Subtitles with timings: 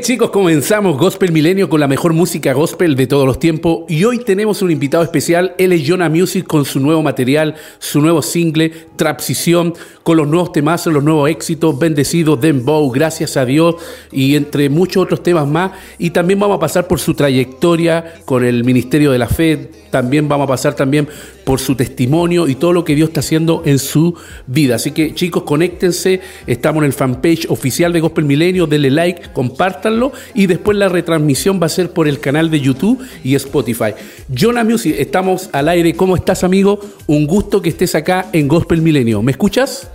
[0.00, 3.84] chicos, comenzamos Gospel Milenio con la mejor música gospel de todos los tiempos.
[3.88, 8.20] Y hoy tenemos un invitado especial, él Jonah Music con su nuevo material, su nuevo
[8.20, 13.76] single, Trapsición, con los nuevos temas, los nuevos éxitos, Bendecido, Dembow, Gracias a Dios
[14.10, 15.70] y entre muchos otros temas más.
[15.98, 20.28] Y también vamos a pasar por su trayectoria con el Ministerio de la Fe, también
[20.28, 21.08] vamos a pasar también
[21.46, 24.16] por su testimonio y todo lo que Dios está haciendo en su
[24.48, 24.74] vida.
[24.74, 30.10] Así que chicos, conéctense, estamos en el fanpage oficial de Gospel Milenio, denle like, compártanlo
[30.34, 33.94] y después la retransmisión va a ser por el canal de YouTube y Spotify.
[34.36, 36.80] Jonah Music, estamos al aire, ¿cómo estás amigo?
[37.06, 39.22] Un gusto que estés acá en Gospel Milenio.
[39.22, 39.88] ¿Me escuchas?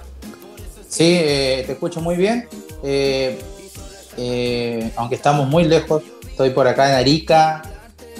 [0.88, 2.48] Sí, eh, te escucho muy bien.
[2.82, 3.38] Eh,
[4.16, 7.62] eh, aunque estamos muy lejos, estoy por acá en Arica,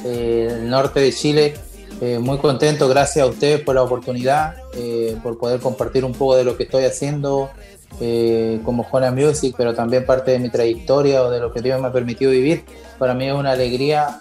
[0.04, 1.54] eh, el norte de Chile.
[2.02, 6.36] Eh, muy contento, gracias a ustedes por la oportunidad, eh, por poder compartir un poco
[6.36, 7.52] de lo que estoy haciendo
[8.00, 11.80] eh, como Juana Music, pero también parte de mi trayectoria o de lo que Dios
[11.80, 12.64] me ha permitido vivir.
[12.98, 14.20] Para mí es una alegría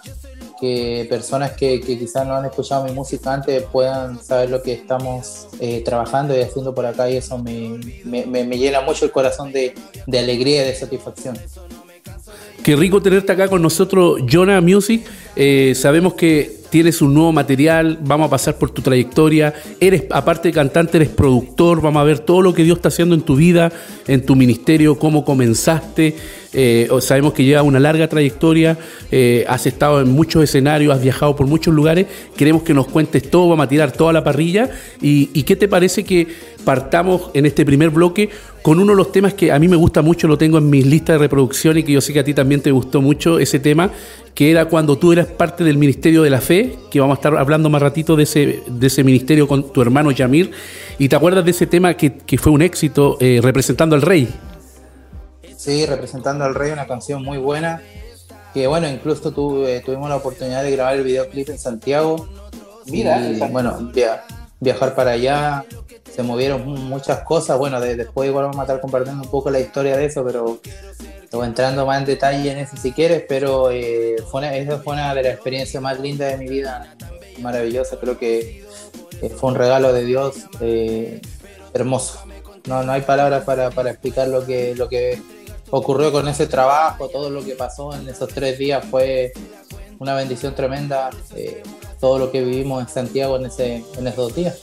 [0.59, 4.73] que personas que, que quizás no han escuchado mi música antes puedan saber lo que
[4.73, 9.05] estamos eh, trabajando y haciendo por acá y eso me, me- me- me llena mucho
[9.05, 9.73] el corazón de,
[10.05, 11.35] de alegría y de satisfacción.
[12.63, 15.03] Qué rico tenerte acá con nosotros, Jonah Music.
[15.35, 19.53] Eh, sabemos que tienes un nuevo material, vamos a pasar por tu trayectoria.
[19.79, 21.81] Eres, aparte de cantante, eres productor.
[21.81, 23.71] Vamos a ver todo lo que Dios está haciendo en tu vida,
[24.07, 26.15] en tu ministerio, cómo comenzaste.
[26.53, 28.77] Eh, sabemos que llevas una larga trayectoria,
[29.11, 32.07] eh, has estado en muchos escenarios, has viajado por muchos lugares.
[32.37, 34.69] Queremos que nos cuentes todo, vamos a tirar toda la parrilla.
[35.01, 36.27] ¿Y, y qué te parece que
[36.63, 38.29] partamos en este primer bloque
[38.61, 40.85] con uno de los temas que a mí me gusta mucho, lo tengo en mis
[40.85, 43.59] listas de reproducción y que yo sé que a ti también te gustó mucho ese
[43.59, 43.89] tema,
[44.35, 47.35] que era cuando tú eras parte del Ministerio de la Fe, que vamos a estar
[47.37, 50.51] hablando más ratito de ese, de ese ministerio con tu hermano Yamir.
[50.99, 54.27] ¿Y te acuerdas de ese tema que, que fue un éxito eh, representando al rey?
[55.57, 57.81] Sí, representando al rey, una canción muy buena.
[58.53, 62.27] Que bueno, incluso tuve- tuvimos la oportunidad de grabar el videoclip en Santiago.
[62.87, 64.23] Mira, Y, bueno, via-
[64.59, 65.65] viajar para allá,
[66.13, 67.57] se movieron mu- muchas cosas.
[67.57, 70.59] Bueno, de- después igual vamos a estar compartiendo un poco la historia de eso, pero
[71.33, 73.23] o entrando más en detalle en eso si quieres.
[73.27, 76.95] Pero eh, fue esa fue una de las experiencias más lindas de mi vida,
[77.39, 77.97] maravillosa.
[77.99, 78.65] Creo que
[79.37, 81.21] fue un regalo de Dios eh,
[81.73, 82.19] hermoso.
[82.67, 85.19] No, no hay palabras para, para explicar lo que, lo que
[85.71, 89.31] ocurrió con ese trabajo, todo lo que pasó en esos tres días fue
[89.99, 91.09] una bendición tremenda.
[91.35, 91.63] eh,
[91.99, 94.61] todo lo que vivimos en Santiago en, ese, en esos días.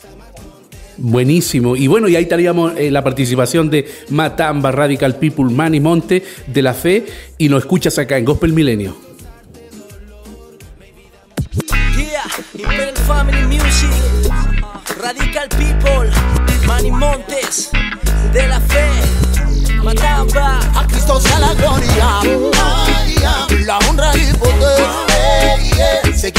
[0.99, 1.77] Buenísimo.
[1.77, 6.63] Y bueno, y ahí estaríamos eh, la participación de Matamba, Radical People, Manny Monte, de
[6.63, 7.07] la Fe,
[7.39, 8.97] y nos escuchas acá en Gospel Milenio.
[11.97, 12.25] Yeah,
[12.55, 13.91] Imperial Family Music,
[15.01, 16.11] Radical People,
[16.67, 17.71] Manny Montes,
[18.33, 18.91] De La Fe,
[19.83, 20.59] Matamba.
[20.75, 22.21] A Cristo sea la gloria,
[23.65, 25.08] la honra y poder.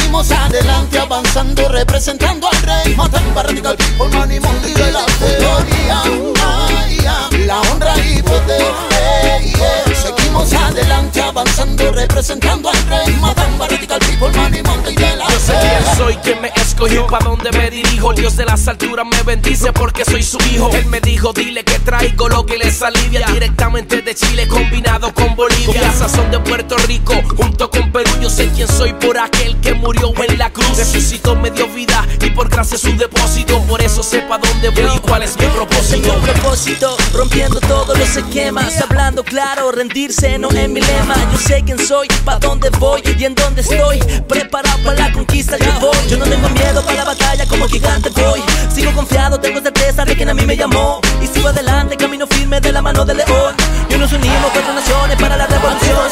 [0.09, 2.95] Seguimos adelante, avanzando, representando al rey.
[2.95, 5.38] Matamba radical, por Manny Monte de la fe.
[5.38, 6.01] Gloria,
[6.44, 9.88] ay, la honra y poder.
[10.29, 13.15] Seguimos adelante, avanzando, representando al rey.
[13.19, 17.07] Matamba radical, por Manny Monte de la Yo sé quién soy, quién me escogió.
[17.07, 20.69] Pa' donde me dirijo, el Dios de las alturas me bendice porque soy su hijo.
[20.73, 23.25] Él me dijo, dile que traigo lo que les alivia.
[23.25, 25.81] Directamente de Chile combinado con Bolivia.
[25.81, 29.73] La sazón de Puerto Rico, junto con Perú, yo sé quién soy por aquel que
[29.73, 30.77] murió en la cruz.
[30.77, 33.59] Resucitó, me dio vida y por gracia su depósito.
[33.63, 36.01] Por eso sepa dónde voy y cuál es mi propósito.
[36.01, 41.16] Tengo un propósito, rompiendo todos los esquemas, hablando claro, rendirse no es mi lema.
[41.31, 44.00] Yo sé quién soy, pa' dónde voy y en dónde estoy.
[44.27, 45.98] Preparado para la conquista yo voy.
[46.10, 48.42] Yo no tengo miedo para la batalla como gigante voy.
[48.74, 51.00] Sigo confiado, tengo certeza de quien a mí me llamó.
[51.21, 53.56] Y sigo adelante, camino firme de la mano del león.
[53.89, 56.10] Y nos unimos cuatro naciones para la revolución.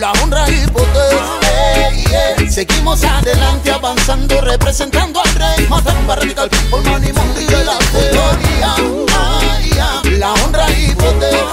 [0.00, 7.46] La honra y poder, seguimos adelante avanzando, representando al rey, Matamba Radical People, Money Mundi
[7.46, 9.13] de la teoría.
[10.24, 11.44] La honra y poder,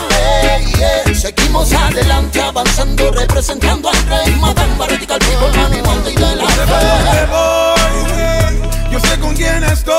[0.43, 0.73] ey,
[1.05, 1.13] ey.
[1.13, 7.27] seguimos adelante avanzando, representando al rey, Matamba Radical People, Money Mundi de la teoría.
[7.29, 9.93] voy, yo sé con quién estoy.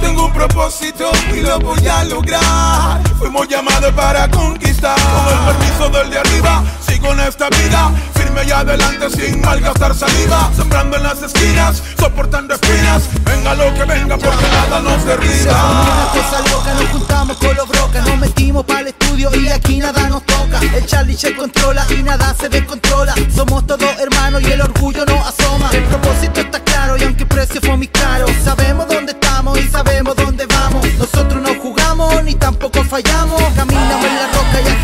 [0.00, 3.00] Tengo un propósito y lo voy a lograr.
[3.16, 4.98] Fuimos llamados para conquistar.
[4.98, 7.92] Con el permiso del de arriba, sigo en esta vida.
[8.38, 10.50] Firme y adelante sin malgastar saliva.
[10.54, 13.04] Sembrando en las esquinas, soportando espinas.
[13.24, 16.10] Venga lo que venga, porque nada nos derriba.
[16.12, 20.08] cosa loca, nos juntamos con los brocas, nos metimos para el estudio y aquí nada
[20.08, 20.60] nos toca.
[20.60, 23.14] El Charlie se controla y nada se descontrola.
[23.34, 25.70] Somos todos hermanos y el orgullo nos asoma.
[25.72, 29.68] El propósito está claro y aunque el precio fue muy caro, sabemos dónde estamos y
[29.68, 30.86] sabemos dónde vamos.
[30.98, 33.42] Nosotros no jugamos ni tampoco fallamos.
[33.56, 34.77] Caminamos en la roca y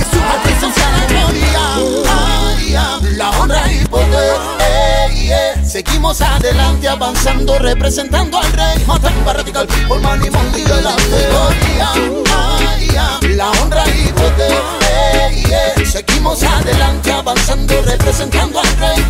[5.74, 11.90] seguimos adelante avanzando, representando al rey, Matamba Radical People, Money Mundi de la teoría,
[13.34, 19.04] la honra y poder, seguimos adelante avanzando, representando al rey,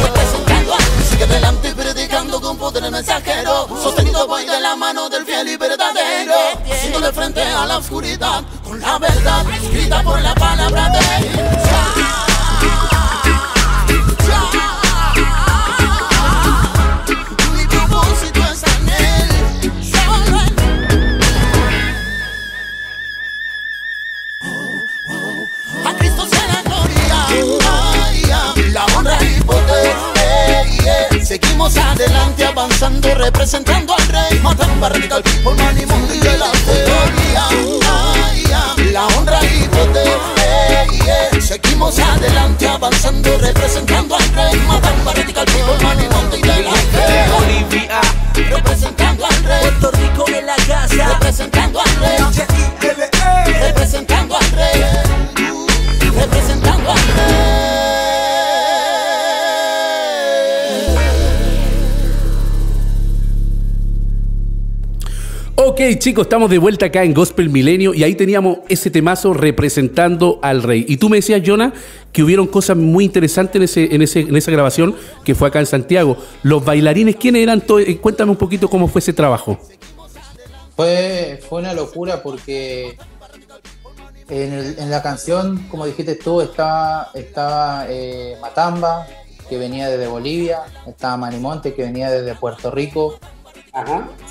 [0.00, 1.04] representando al rey.
[1.10, 5.56] Sigue adelante predicando con poder el mensajero, sostenido voy de la mano del fiel y
[5.56, 6.36] verdadero,
[6.70, 12.03] haciéndole frente a la oscuridad con la verdad escrita por la palabra de Jah.
[31.24, 34.38] Seguimos adelante avanzando, representando al rey.
[34.42, 37.48] Matamba Radical People, Money Mundi de la teoría.
[38.92, 39.66] La honra y
[41.32, 41.40] ey.
[41.40, 44.60] Seguimos adelante avanzando, representando al rey.
[44.68, 47.26] Matamba Radical People, Money Mundi de la teoría.
[47.38, 48.00] Bolivia,
[48.34, 51.08] Representando al rey, Puerto Rico en la casa.
[51.08, 53.13] representando al rey.
[65.74, 70.38] Ok, chicos, estamos de vuelta acá en Gospel Milenio y ahí teníamos ese temazo representando
[70.40, 70.86] al rey.
[70.86, 71.72] Y tú me decías, Jonah,
[72.12, 74.94] que hubieron cosas muy interesantes en, ese, en, ese, en esa grabación
[75.24, 76.16] que fue acá en Santiago.
[76.44, 77.60] Los bailarines, ¿quiénes eran?
[77.80, 79.58] Eh, Cuéntame un poquito cómo fue ese trabajo.
[80.76, 82.96] Fue, fue una locura porque
[84.28, 89.08] en la canción, como dijiste tú, estaba, estaba eh, Matamba,
[89.48, 93.18] que venía desde Bolivia, estaba Manimonte, que venía desde Puerto Rico,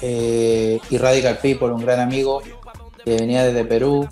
[0.02, 2.42] eh, y Radical People, un gran amigo,
[3.04, 4.08] que venía desde Perú,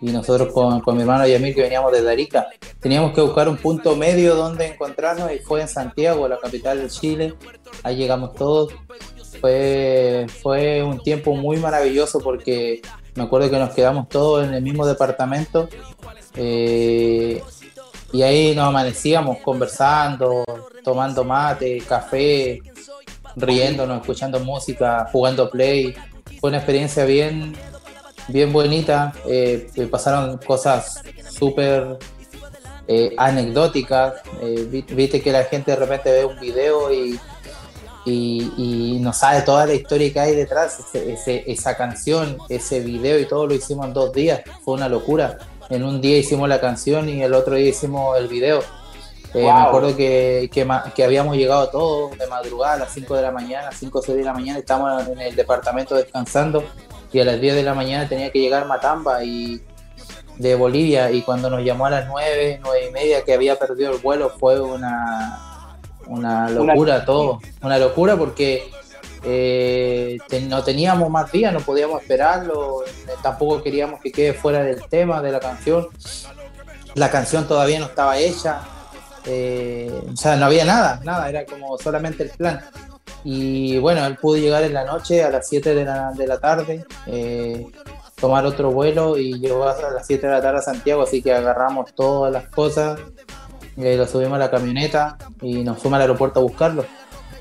[0.00, 2.48] y nosotros con, con mi hermano Yamil, que veníamos desde Arica.
[2.80, 6.88] Teníamos que buscar un punto medio donde encontrarnos, y fue en Santiago, la capital de
[6.88, 7.34] Chile,
[7.82, 8.72] ahí llegamos todos.
[9.40, 12.80] Fue, fue un tiempo muy maravilloso porque
[13.14, 15.68] me acuerdo que nos quedamos todos en el mismo departamento
[16.34, 17.42] eh,
[18.12, 20.44] y ahí nos amanecíamos conversando,
[20.82, 22.62] tomando mate, café,
[23.36, 25.94] riéndonos, escuchando música, jugando play.
[26.40, 27.54] Fue una experiencia bien,
[28.28, 29.12] bien bonita.
[29.26, 31.98] eh, pasaron cosas súper
[32.88, 34.14] eh, anecdóticas.
[34.42, 37.18] eh, vi- viste que la gente de repente ve un video y
[38.06, 43.46] y, no sabe toda la historia que hay detrás, esa canción, ese video y todo
[43.46, 45.38] lo hicimos en dos días, fue una locura.
[45.70, 48.62] En un día hicimos la canción y el otro día hicimos el video.
[49.34, 50.48] Eh, Me acuerdo que,
[50.94, 54.16] que, habíamos llegado todos de madrugada a las 5 de la mañana, 5 o 6
[54.18, 56.62] de la mañana, estábamos en el departamento descansando
[57.12, 59.60] y a las 10 de la mañana tenía que llegar Matamba y
[60.38, 63.92] de Bolivia y cuando nos llamó a las 9, 9 y media que había perdido
[63.92, 68.70] el vuelo fue una, una locura todo, una locura porque
[69.24, 72.82] eh, te- no teníamos más días, no podíamos esperarlo,
[73.22, 75.88] tampoco queríamos que quede fuera del tema de la canción.
[76.94, 78.60] La canción todavía no estaba hecha,
[79.26, 82.60] eh, o sea, no había nada, nada, era como solamente el plan.
[83.24, 86.38] Y bueno, él pudo llegar en la noche a las 7 de la, de la
[86.38, 87.66] tarde, eh,
[88.20, 91.32] tomar otro vuelo y llegó a las 7 de la tarde a Santiago, así que
[91.32, 93.00] agarramos todas las cosas,
[93.78, 96.84] eh, lo subimos a la camioneta y nos fuimos al aeropuerto a buscarlo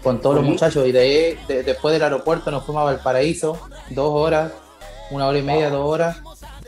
[0.02, 0.88] con todos los muchachos.
[0.88, 3.60] Y de, ahí, de- después del aeropuerto nos fuimos a Valparaíso,
[3.90, 4.52] dos horas,
[5.12, 6.18] una hora y media, dos horas.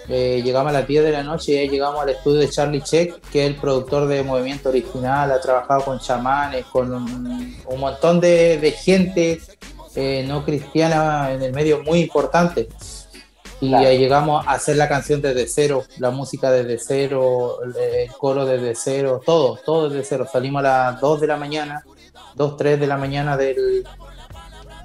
[0.08, 2.82] Eh, llegamos a las 10 de la noche y ahí llegamos al estudio de Charlie
[2.82, 7.80] Check, que es el productor de Movimiento Original, ha trabajado con chamanes, con un, un
[7.80, 9.42] montón de, de gente
[9.96, 12.68] eh, no cristiana en el medio muy importante.
[13.62, 18.12] Y ahí llegamos a hacer la canción desde cero, la música desde cero, el, el
[18.12, 20.28] coro desde cero, todo, todo desde cero.
[20.32, 21.84] Salimos a las 2 de la mañana,
[22.36, 23.88] 2, 3 de la mañana del,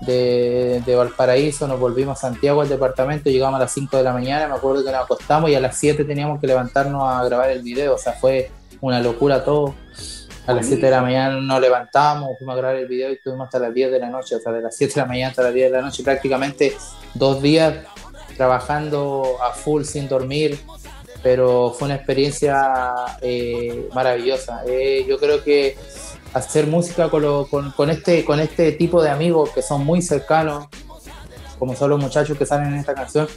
[0.01, 4.13] de, de Valparaíso, nos volvimos a Santiago al departamento, llegamos a las 5 de la
[4.13, 7.51] mañana, me acuerdo que nos acostamos y a las 7 teníamos que levantarnos a grabar
[7.51, 9.75] el video, o sea, fue una locura todo.
[10.47, 13.45] A las 7 de la mañana nos levantamos, fuimos a grabar el video y estuvimos
[13.45, 15.43] hasta las 10 de la noche, o sea, de las 7 de la mañana hasta
[15.43, 16.77] las 10 de la noche, prácticamente
[17.15, 17.75] dos días
[18.37, 20.59] trabajando a full sin dormir,
[21.23, 22.73] pero fue una experiencia
[23.21, 24.63] eh, maravillosa.
[24.67, 25.77] Eh, yo creo que
[26.33, 30.67] hacer música con, lo- con, este, con este tipo de amigos que son muy cercanos,
[31.59, 33.29] como son los muchachos que salen en esta canción,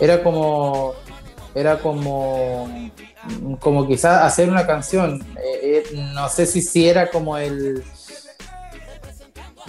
[0.00, 0.94] era como,
[1.54, 2.68] era como,
[3.60, 5.20] como quizás hacer una canción.
[5.36, 7.84] Eh, eh, no sé si, si era como el,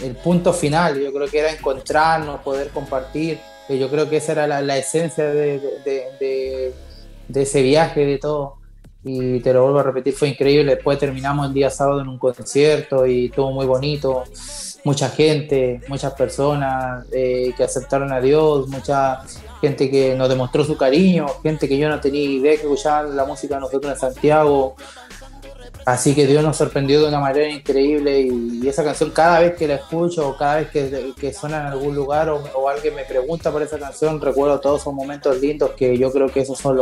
[0.01, 4.61] el punto final, yo creo que era encontrarnos, poder compartir, yo creo que esa era
[4.61, 6.73] la, esencia de-
[7.27, 8.58] de ese viaje, de todo.
[9.03, 10.75] Y te lo vuelvo a repetir, fue increíble.
[10.75, 14.23] Después terminamos el día sábado en un concierto y estuvo muy bonito.
[14.83, 19.21] Mucha gente, muchas personas eh, que aceptaron a Dios, mucha
[19.61, 23.25] gente que nos demostró su cariño, gente que yo no tenía idea que escuchaban la
[23.25, 24.75] música de nosotros en Santiago.
[25.85, 29.55] Así que Dios nos sorprendió de una manera increíble y, y esa canción cada vez
[29.55, 32.95] que la escucho o cada vez que, que suena en algún lugar o, o alguien
[32.95, 36.59] me pregunta por esa canción, recuerdo todos esos momentos lindos que yo creo que esos
[36.59, 36.77] son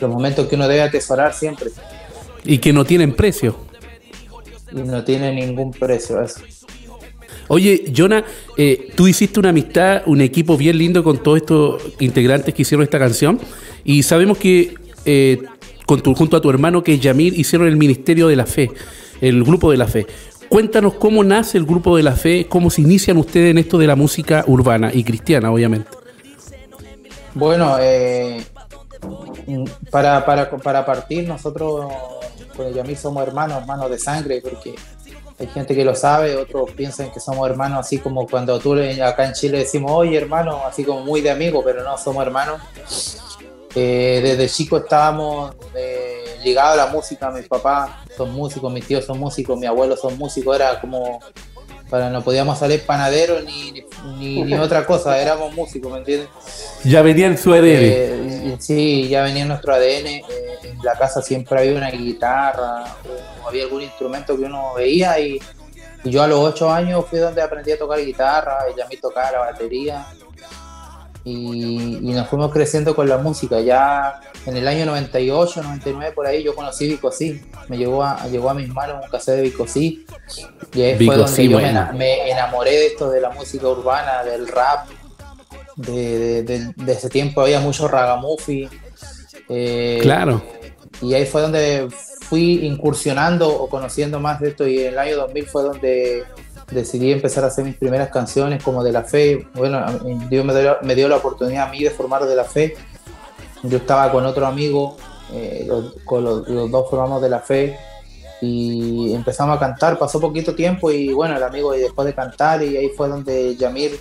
[0.00, 1.70] los, momentos que uno debe atesorar siempre
[2.44, 3.56] Y que no tienen precio.
[4.72, 6.40] y no tiene ningún precio eso.
[7.48, 8.24] Oye, Jonah,
[8.56, 12.82] eh, tú hiciste una amistad, un equipo bien lindo con todos estos integrantes que hicieron
[12.84, 13.38] esta canción
[13.84, 15.42] y sabemos que eh,
[15.84, 18.70] con tu- junto a tu hermano que es Yamir hicieron el Ministerio de la Fe,
[19.20, 20.06] el Grupo de la Fe.
[20.48, 23.86] Cuéntanos cómo nace el Grupo de la Fe, cómo se inician ustedes en esto de
[23.86, 25.88] la música urbana y cristiana, obviamente.
[27.34, 28.42] Bueno, eh,
[29.90, 31.92] para, para, para partir, nosotros
[32.56, 34.74] con Yamil somos hermanos, hermanos de sangre, porque
[35.38, 39.26] hay gente que lo sabe, otros piensan que somos hermanos, así como cuando tú acá
[39.26, 42.60] en Chile decimos, oye hermano, así como muy de amigo, pero no, somos hermanos.
[43.74, 49.04] Eh, desde chico estábamos eh, ligados a la música, mis papás son músicos, mis tíos
[49.06, 51.20] son músicos, mi abuelo son músicos, era como,
[51.92, 53.84] para no podíamos salir panaderos ni,
[54.16, 56.26] ni, ni otra cosa, éramos músicos, ¿me entiendes?
[56.84, 57.66] Ya venía en su ADN.
[57.66, 60.06] Eh, sí, ya venía en nuestro ADN.
[60.06, 60.22] eh,
[60.62, 62.96] en la casa siempre había una guitarra
[63.44, 65.38] o había algún instrumento que uno veía y,
[66.02, 68.96] y yo a los ocho años fui donde aprendí a tocar guitarra, y ya me
[68.96, 70.06] tocaba la batería
[71.24, 73.60] y, y nos fuimos creciendo con la música.
[73.60, 78.50] Ya en el año 98, 99 por ahí yo conocí Vicosí, me llegó a, llegó
[78.50, 80.04] a mis manos un cassette de Vicosí
[80.74, 81.90] y ahí fue donde yo bueno.
[81.94, 84.88] me enamoré de esto de la música urbana, del rap,
[85.76, 88.68] de, de- de- de ese tiempo había mucho ragamuffin.
[89.48, 90.42] eh, Claro.
[91.00, 91.88] Y ahí fue donde
[92.20, 96.24] fui incursionando o conociendo más de esto y en el año 2000 fue donde
[96.70, 99.46] decidí empezar a hacer mis primeras canciones como de la fe.
[99.54, 99.84] Bueno,
[100.30, 102.74] Dios me dio, la oportunidad a mí de formar de la fe.
[103.62, 104.96] Yo estaba con otro amigo,
[105.32, 107.78] eh, los, con los, dos formamos de la fe
[108.40, 109.98] y empezamos a cantar.
[109.98, 113.98] Pasó poquito tiempo y bueno, el amigo dejó de cantar y ahí fue donde Yamir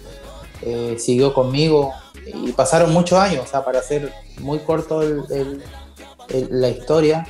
[0.63, 1.94] eh, siguió conmigo
[2.25, 5.01] y pasaron muchos años, o sea, para hacer muy corto
[6.30, 7.25] la historia.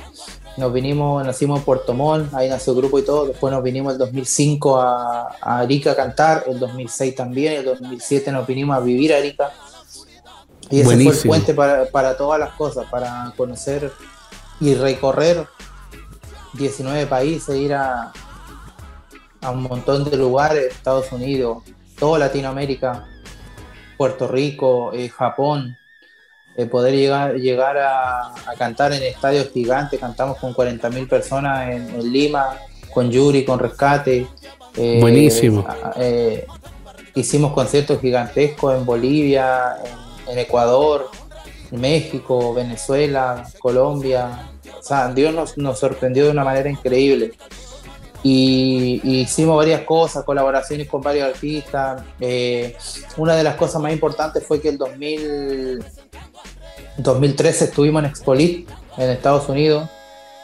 [0.56, 3.26] Nos vinimos, nacimos en Puerto Montt, ahí nació el grupo y todo.
[3.26, 8.30] Después nos vinimos el 2005 a, a Arica a cantar, el 2006 también, el 2007
[8.32, 9.50] nos vinimos a vivir a Arica.
[10.70, 13.92] Y ese fue el puente para, para todas las cosas, para conocer
[14.60, 15.46] y recorrer
[16.54, 18.12] 19 países, ir a,
[19.40, 21.62] a un montón de lugares, Estados Unidos,
[21.98, 23.06] toda Latinoamérica,
[23.96, 25.76] Puerto Rico, eh, Japón,
[26.56, 31.88] eh, poder llegar, llegar a, a cantar en estadios gigantes, cantamos con 40.000 personas en,
[31.90, 32.56] en Lima,
[32.92, 34.26] con Yuri, con Rescate.
[34.76, 35.64] eh, Buenísimo.
[35.96, 36.46] eh,
[37.14, 39.76] hicimos conciertos gigantescos en Bolivia,
[40.26, 41.10] en, en Ecuador,
[41.70, 44.48] México, Venezuela, Colombia.
[44.78, 47.32] O sea, Dios nos, nos sorprendió de una manera increíble.
[48.22, 52.02] Y, y hicimos varias cosas, colaboraciones con varios artistas.
[52.20, 52.76] Eh,
[53.16, 55.84] una de las cosas más importantes fue que el 2000,
[56.98, 59.88] 2013 estuvimos en Expolit en Estados Unidos.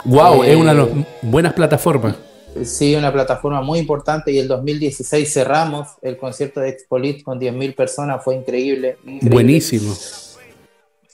[0.05, 0.89] Wow, Eh, es una de las
[1.23, 2.17] buenas plataformas.
[2.65, 7.75] Sí, una plataforma muy importante y el 2016 cerramos el concierto de Expolit con 10.000
[7.77, 8.97] personas, fue increíble.
[9.05, 9.31] increíble.
[9.31, 9.95] Buenísimo.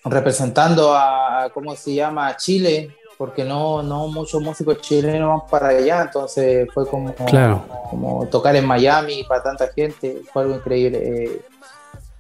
[0.05, 2.29] Representando a, ¿cómo se llama?
[2.29, 7.65] A Chile, porque no, no muchos músicos chilenos van para allá, entonces fue como, Claro.
[7.91, 10.99] como tocar en Miami para tanta gente, fue algo increíble.
[11.25, 11.41] eh.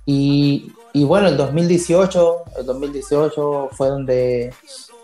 [0.07, 4.53] y, y bueno, el 2018, el 2018 fue donde,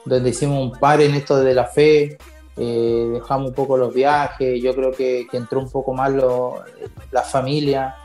[0.04, 2.18] donde hicimos un par en esto de la fe,
[2.56, 6.62] eh, dejamos un poco los viajes, yo creo que, que entró un poco más lo-
[7.11, 7.97] la familia,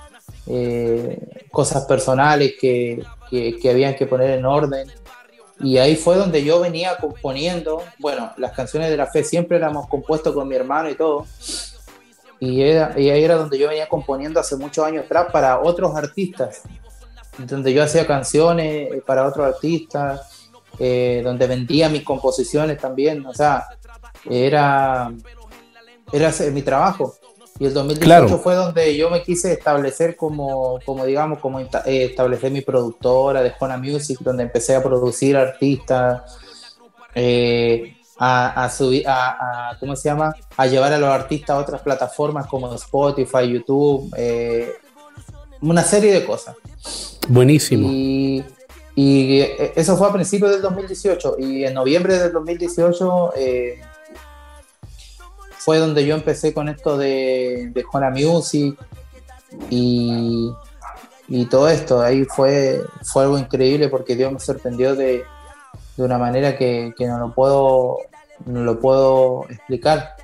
[0.48, 4.88] eh, cosas personales que, que, que habían que poner en orden.
[5.60, 9.88] Y ahí fue donde yo venía componiendo, bueno, las canciones de la fe siempre éramos
[9.88, 11.26] compuestos con mi hermano y todo.
[12.40, 15.96] Y, era, y ahí era donde yo venía componiendo hace muchos años atrás para otros
[15.96, 16.64] artistas,
[17.38, 23.34] donde yo hacía canciones eh, para otros artistas, eh, donde vendía mis composiciones también, o
[23.34, 23.66] sea,
[24.30, 25.12] era,
[26.12, 27.16] era mi trabajo.
[27.58, 28.38] Y el 2018 Claro.
[28.40, 33.52] fue donde yo me quise establecer como, como digamos, como eh, establecer mi productora de
[33.52, 36.38] Jona Music, donde empecé a producir artistas,
[37.14, 40.36] eh, a, a subir, a, a- ¿cómo se llama?
[40.58, 44.74] A llevar a los artistas a otras plataformas como Spotify, YouTube, eh,
[45.62, 46.56] una serie de cosas.
[47.30, 47.88] Buenísimo.
[47.90, 48.44] Y,
[48.96, 53.80] y, eh, eso fue a principios del 2018 y en noviembre del 2018 eh,
[55.66, 58.78] fue donde yo empecé con esto de, de Jona Music
[59.72, 60.52] y,
[61.28, 62.04] y todo esto.
[62.04, 65.24] Ahí fue, fue algo increíble porque Dios me sorprendió de,
[65.98, 67.98] de una manera que, que no lo puedo,
[68.46, 70.16] no lo puedo explicar.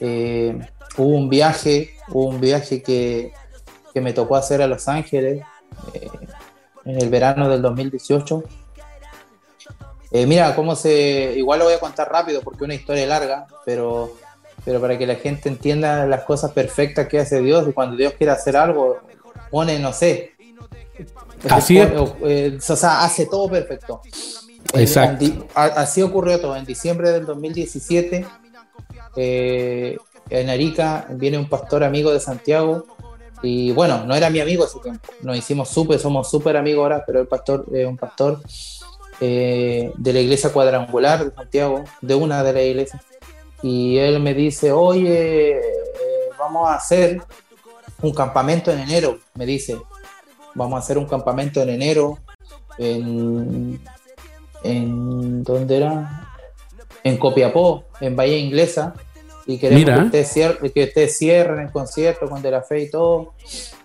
[0.00, 0.58] Eh,
[0.96, 3.34] hubo un viaje, hubo un viaje que,
[3.92, 5.44] que me tocó hacer a Los Ángeles
[5.92, 6.08] eh,
[6.86, 8.42] en el verano del 2018.
[10.12, 11.34] Eh, mira, cómo se.
[11.36, 14.14] Igual lo voy a contar rápido porque es una historia larga, pero,
[14.64, 18.14] pero para que la gente entienda las cosas perfectas que hace Dios y cuando Dios
[18.14, 18.98] quiere hacer algo,
[19.50, 20.32] pone, no sé.
[21.48, 21.88] Así es.
[21.90, 24.00] Pone- eh, o sea, hace todo perfecto.
[24.74, 25.24] Exacto.
[25.24, 26.56] en así ocurrió todo.
[26.56, 28.24] En diciembre del 2017,
[29.16, 29.96] eh,
[30.30, 32.86] en Arica viene un pastor amigo de Santiago.
[33.42, 35.08] Y bueno, no era mi amigo ese tiempo.
[35.22, 38.40] Nos hicimos súper, somos súper amigos ahora, pero el pastor es un pastor
[39.20, 43.02] eh, de la iglesia cuadrangular de Santiago, de una de las iglesias.
[43.62, 45.60] Y él me dice, oye, eh,
[46.38, 47.20] vamos a hacer
[48.02, 49.76] un campamento en enero, me dice.
[50.54, 52.18] Vamos a hacer un campamento en enero
[52.78, 53.80] en,
[54.64, 56.36] en ¿dónde era?
[57.04, 58.94] En Copiapó, en Bahía Inglesa.
[59.46, 59.96] Y queremos Mira.
[59.96, 63.34] que ustedes, cier- que ustedes cierren el concierto con De La Fe y todo.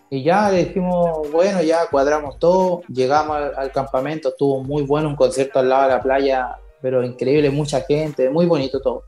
[0.09, 5.09] Y ya le dijimos, bueno, ya cuadramos todo, llegamos al, al campamento, estuvo muy bueno,
[5.09, 9.03] un concierto al lado de la playa, pero increíble, mucha gente, muy bonito todo.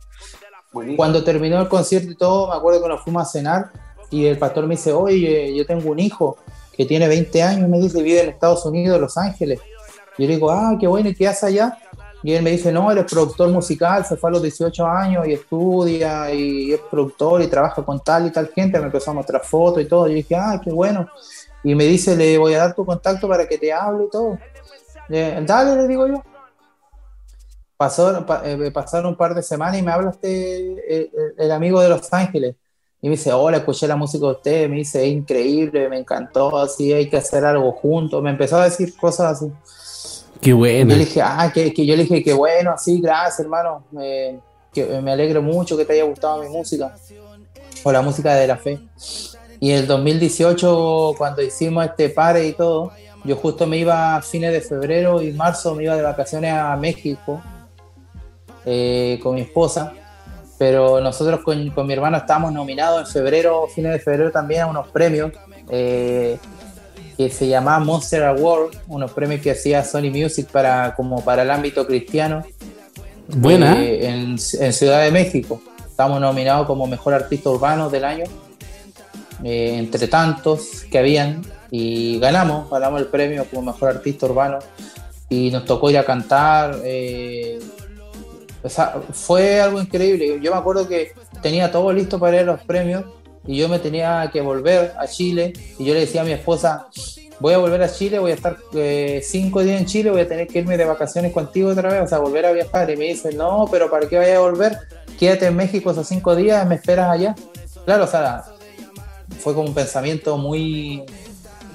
[0.96, 3.72] Cuando terminó el concierto y todo, me acuerdo que nos fuimos a cenar
[4.12, 6.38] y el pastor me dice, oye, yo tengo un hijo
[6.76, 9.60] que tiene 20 años, me dice, vive en Estados Unidos, Los Ángeles.
[10.18, 11.78] Yo le digo, ah, qué bueno, ¿y qué hace allá?
[12.22, 15.28] Y él me dice, no, él es productor musical, se fue a los 18 años
[15.28, 18.78] y estudia y es productor y trabaja con tal y tal gente.
[18.80, 20.08] Me empezó a mostrar fotos y todo.
[20.08, 21.08] Yo dije, ah, qué bueno.
[21.64, 24.38] Y me dice, le voy a dar tu contacto para que te hable y todo.
[25.10, 26.22] Eh, Dale, le digo yo.
[27.80, 30.58] Pasó, pa- eh, pasaron un par de semanas y me habla este,
[30.98, 32.58] el, el amigo de Los Ángeles.
[33.02, 34.70] Y me dice, hola, escuché la música de usted.
[34.70, 38.22] Me dice, es increíble, me encantó, así hay que hacer algo juntos.
[38.22, 39.50] Me empezó a decir cosas así.
[40.42, 40.92] Qué buena.
[40.92, 43.86] Yo le dije, ah, que, que yo le dije que bueno, sí, gracias, hermano.
[43.98, 44.38] eh,
[44.74, 46.94] que me alegro mucho que te haya gustado mi música.
[47.86, 48.78] O la música de la fe.
[49.62, 52.92] Y el 2018, cuando hicimos este pare y todo,
[53.24, 56.76] yo justo me iba a fines de febrero y marzo, me iba de vacaciones a
[56.76, 57.42] México
[58.66, 59.94] eh, con mi esposa.
[60.58, 64.68] Pero nosotros con, con mi hermano estábamos nominados en febrero, fines de febrero también a
[64.68, 65.32] unos premios.
[65.70, 66.38] eh,
[67.18, 71.52] que se llamaba Monster Award, unos premios que hacía Sony Music para, como para el
[71.52, 72.46] ámbito cristiano.
[73.28, 73.78] Buena.
[73.84, 75.62] eh, en, en Ciudad de México.
[75.86, 78.24] Estamos nominados como mejor artista urbano del año,
[79.44, 84.60] eh, entre tantos que habían, y ganamos, ganamos el premio como mejor artista urbano.
[85.28, 86.78] Y nos tocó ir a cantar.
[86.86, 87.60] eh,
[88.64, 90.40] o sea, fue algo increíble.
[90.42, 93.06] Yo me acuerdo que tenía todo listo para ir a los premios
[93.48, 96.88] y yo me tenía que volver a Chile y yo le decía a mi esposa,
[97.40, 100.28] voy a volver a Chile, voy a estar eh, cinco días en Chile, voy a
[100.28, 102.90] tener que irme de vacaciones contigo otra vez, o sea, volver a viajar.
[102.90, 104.78] Y me dice, no, pero ¿para qué vaya a volver?
[105.18, 107.36] quédate en México esos cinco días, me esperas allá.
[107.86, 108.44] Claro, o sea,
[109.40, 111.04] fue como un pensamiento muy,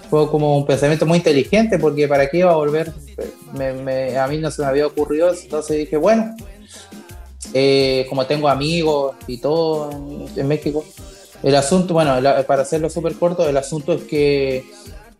[0.09, 2.92] fue como un pensamiento muy inteligente, porque para qué iba a volver,
[3.53, 6.35] Me- me- a mí no se me había ocurrido, entonces dije, bueno,
[7.55, 9.90] eh, como tengo amigos y todo
[10.37, 10.85] en, México,
[11.43, 14.64] el asunto, bueno, para hacerlo súper corto, el asunto es que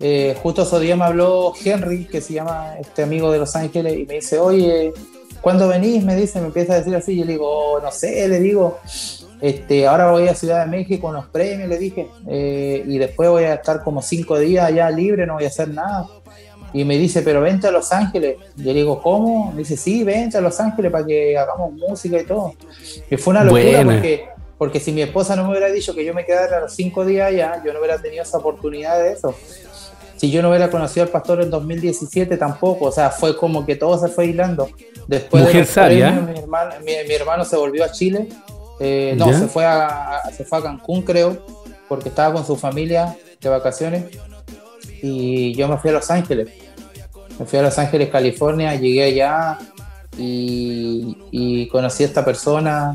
[0.01, 3.97] eh, justo esos días me habló Henry, que se llama este amigo de Los Ángeles,
[3.97, 4.93] y me dice, oye,
[5.41, 6.03] ¿cuándo venís?
[6.03, 8.79] Me dice, me empieza a decir así, yo le digo, "Oh, no sé, le digo,
[9.41, 13.45] este, ahora voy a Ciudad de México, unos premios, le dije, eh, y después voy
[13.45, 16.07] a estar como cinco días allá libre, no voy a hacer nada.
[16.75, 18.37] Y me dice, pero vente a Los Ángeles.
[18.57, 19.53] Yo le digo, ¿cómo?
[19.53, 22.53] Me dice, sí, vente a Los Ángeles para que hagamos música y todo.
[23.11, 23.93] Y fue una locura Buena.
[23.93, 24.25] porque,
[24.59, 27.29] porque si mi esposa no me hubiera dicho que yo me quedara los cinco días
[27.29, 29.35] allá, yo no hubiera tenido esa oportunidad de eso.
[30.17, 33.77] Si yo no hubiera conocido al pastor en 2017 tampoco, o sea, fue como que
[33.77, 34.69] todo se fue hilando.
[35.07, 36.07] Después de Mujer sabia.
[36.13, 38.29] premios, mi, hermano, mi, mi hermano se volvió a Chile,
[38.81, 39.39] eh, no, ¿Ya?
[39.39, 41.37] se fue, a, a- se fue a Cancún creo,
[41.89, 44.05] porque estaba con su familia de vacaciones
[45.03, 46.49] y yo me fui a Los Ángeles.
[47.39, 49.59] Me fui a Los Ángeles, California, llegué allá
[50.17, 52.95] y, y conocí a esta persona.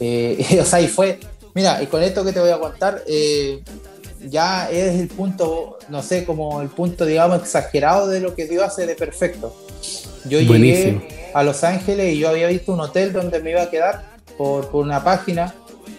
[0.00, 1.20] eh, o sea, y fue,
[1.54, 3.62] mira, y con esto que te voy a contar, eh,
[4.20, 8.64] ya es el punto, no sé, como el punto, digamos, exagerado de lo que Dios
[8.64, 9.54] hace de perfecto.
[10.24, 11.00] Yo Buenísimo.
[11.00, 14.02] llegué a Los Ángeles y yo había visto un hotel donde me iba a quedar
[14.38, 15.54] por, por una página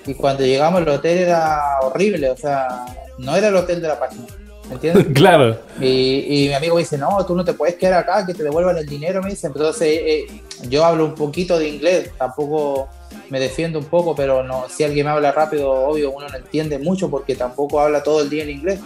[0.08, 2.86] y cuando llegamos el hotel era horrible, o sea,
[3.20, 4.24] no era el hotel de la página,
[4.68, 5.08] ¿me entiendes?
[5.14, 5.58] claro.
[5.80, 8.44] Y, y mi amigo me dice, no, tú no te puedes quedar acá, que te
[8.44, 9.48] devuelvan el dinero, me dice.
[9.48, 10.28] Entonces, eh,
[10.70, 12.90] yo hablo un poquito de inglés, tampoco
[13.30, 16.80] me defiendo un poco, pero no, si alguien me habla rápido, obvio, uno no entiende
[16.80, 18.80] mucho porque tampoco habla todo el día en inglés.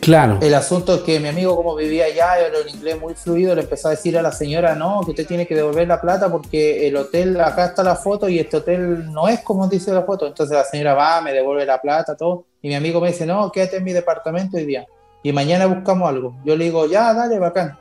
[0.00, 0.38] Claro.
[0.42, 3.62] El asunto es que mi amigo, como vivía allá, era un inglés muy fluido, le
[3.62, 6.88] empezó a decir a la señora, no, que usted tiene que devolver la plata porque
[6.88, 10.26] el hotel, acá está la foto y este hotel no es como dice la foto.
[10.26, 12.46] Entonces la señora va, me devuelve la plata, todo.
[12.62, 14.86] Y mi amigo me dice, no, quédate en mi departamento hoy día.
[15.22, 16.34] Y mañana buscamos algo.
[16.44, 17.76] Yo le digo, ya, dale, bacán.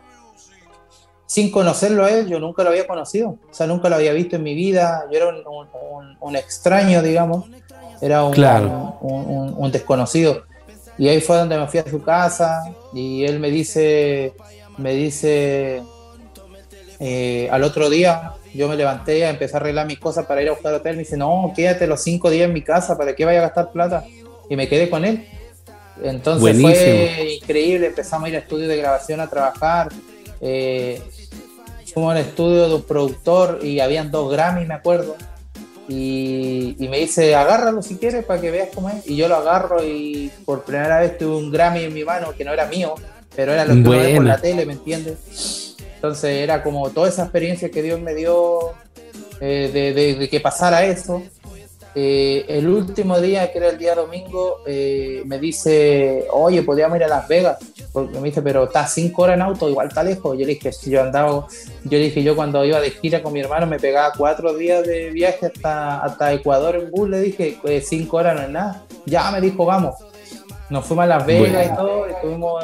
[1.25, 3.29] Sin conocerlo a él, yo nunca lo había conocido.
[3.29, 5.05] O sea, nunca lo había visto en mi vida.
[5.11, 7.45] Yo era un, un- extraño, digamos.
[8.01, 8.97] Era un, Claro.
[9.01, 10.43] un- un- un desconocido.
[10.97, 12.63] Y ahí fue donde me fui a su casa
[12.93, 14.33] y él me dice,
[14.77, 15.81] me dice,
[16.99, 20.49] eh, al otro día yo me levanté a empezar a arreglar mis cosas para ir
[20.49, 20.95] a buscar hotel.
[20.97, 23.71] Me dice, no, quédate los cinco días en mi casa, ¿para qué vaya a gastar
[23.71, 24.03] plata?
[24.51, 25.25] Y me quedé con él.
[26.03, 29.87] Entonces fue increíble, empezamos a ir al estudio de grabación a trabajar.
[30.41, 31.01] Eh,
[31.93, 35.15] fuimos al estudio de un productor y habían dos Grammy, me acuerdo.
[35.87, 39.07] Y, y me dice, agárralo si quieres para que veas cómo es.
[39.07, 42.43] Y yo lo agarro y por primera vez tuve un Grammy en mi mano que
[42.43, 42.95] no era mío,
[43.35, 45.75] pero era lo que ve por la tele, ¿me entiendes?
[45.95, 48.71] Entonces era como toda esa experiencia que Dios me dio
[49.39, 51.23] eh, de, de- de que pasara eso.
[51.93, 57.03] Eh, el último día, que era el día domingo, eh, me dice, oye, podríamos ir
[57.03, 57.57] a Las Vegas.
[57.91, 60.37] Porque me dice, pero está cinco horas en auto, igual está lejos.
[60.37, 61.47] Yo le dije, si yo andaba,
[61.83, 64.85] yo le dije, yo cuando iba de gira con mi hermano me pegaba cuatro días
[64.87, 68.83] de viaje hasta, hasta Ecuador en bus, le dije, "Eh, cinco horas no es nada.
[69.05, 69.95] Ya me dijo, vamos.
[70.69, 71.73] Nos fuimos a Las Vegas Bueno.
[71.73, 72.63] y todo, estuvimos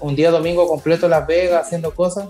[0.00, 2.24] un día domingo completo en Las Vegas haciendo cosas.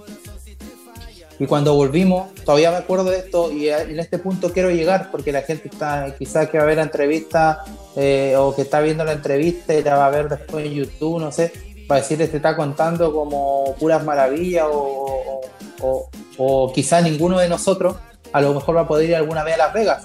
[1.43, 5.11] Y cuando volvimos, todavía me acuerdo de esto y a- en este punto quiero llegar
[5.11, 7.65] porque la gente está, quizás que va a ver la entrevista
[7.97, 11.19] eh, o que está viendo la entrevista y la va a ver después en YouTube,
[11.19, 11.53] no sé,
[11.89, 15.41] para decirles te está contando como puras maravillas o,
[16.39, 17.97] o, quizás ninguno de nosotros
[18.33, 20.03] a lo mejor va a poder ir alguna vez a Las Vegas,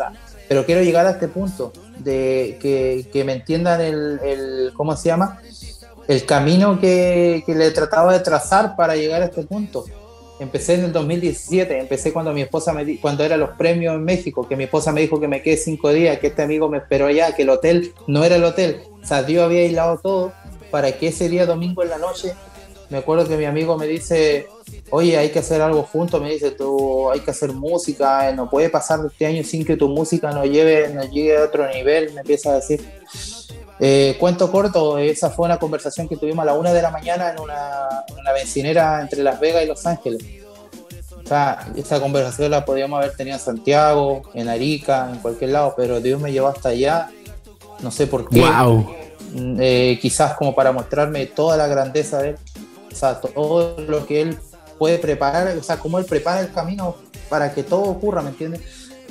[0.50, 5.10] pero quiero llegar a este punto de que, que me entiendan el, el, ¿cómo se
[5.10, 5.40] llama?
[6.08, 9.86] El camino que, que le trataba de trazar para llegar a este punto.
[10.40, 14.04] Empecé en el 2017, empecé cuando mi esposa me di- cuando eran los premios en
[14.04, 16.78] México, que mi esposa me dijo que me quedé cinco días, que este amigo me
[16.78, 18.82] esperó allá, que el hotel no era el hotel.
[19.02, 20.34] O sea, Dios había aislado todo
[20.70, 22.34] para que ese día domingo en la noche,
[22.90, 24.48] me acuerdo que mi amigo me dice,
[24.92, 28.48] oye, hay que hacer algo juntos, me dice, tú hay que hacer música, eh, no
[28.50, 32.14] puede pasar este año sin que tu música nos lleve, nos llegue a otro nivel,
[32.14, 32.80] me empieza a decir.
[33.80, 37.32] Eh, cuento corto, esa fue una conversación que tuvimos a la una de la mañana
[37.32, 40.24] en una, en una bencinera entre Las Vegas y Los Ángeles.
[41.24, 45.74] O sea, esa conversación la podíamos haber tenido en Santiago, en Arica, en cualquier lado,
[45.76, 47.10] pero Dios me llevó hasta allá,
[47.82, 48.40] no sé por qué.
[48.40, 48.96] Wow.
[49.34, 52.36] Mm, eh, quizás como para mostrarme toda la grandeza de Él,
[52.92, 54.38] o sea, todo lo que Él
[54.80, 56.96] puede preparar, o sea, cómo Él prepara el camino
[57.30, 58.62] para que todo ocurra, ¿me entiendes?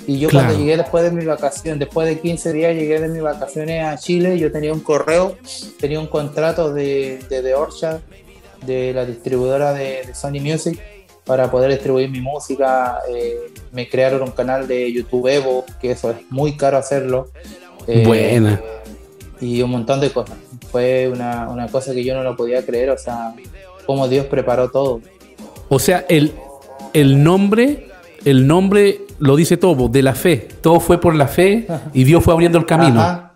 [0.06, 0.46] Y yo Claro.
[0.48, 3.96] cuando llegué después de mi vacación, después de 15 días llegué de mis vacaciones a
[3.98, 5.36] Chile, yo tenía un correo,
[5.80, 8.00] tenía un contrato de, de The Orchard,
[8.64, 10.80] de la distribuidora de, de Sony Music,
[11.24, 12.98] para poder distribuir mi música.
[13.12, 13.36] Eh,
[13.72, 17.28] me crearon un canal de YouTube Evo, que eso es muy caro hacerlo.
[17.88, 18.60] Eh, Buena.
[19.40, 20.36] Y un montón de cosas.
[20.70, 23.34] Fue una, una cosa que yo no lo podía creer, o sea,
[23.86, 25.00] cómo Dios preparó todo.
[25.68, 26.32] O sea, el,
[26.92, 27.85] el nombre,
[28.26, 30.48] el nombre lo dice todo, de la fe.
[30.60, 33.00] Todo fue por la fe y Dios fue abriendo el camino.
[33.00, 33.26] Ajá.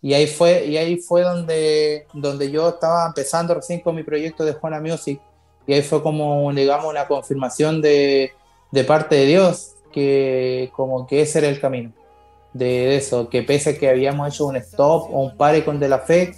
[0.00, 4.44] Y ahí fue, y ahí fue donde, donde yo estaba empezando recién con mi proyecto
[4.44, 5.20] de Juana Music.
[5.66, 8.30] Y ahí fue como, digamos, una confirmación de,
[8.70, 11.92] de parte de Dios, que como que ese era el camino.
[12.52, 15.88] De eso, que pese a que habíamos hecho un stop o un pare con de
[15.88, 16.32] la fe,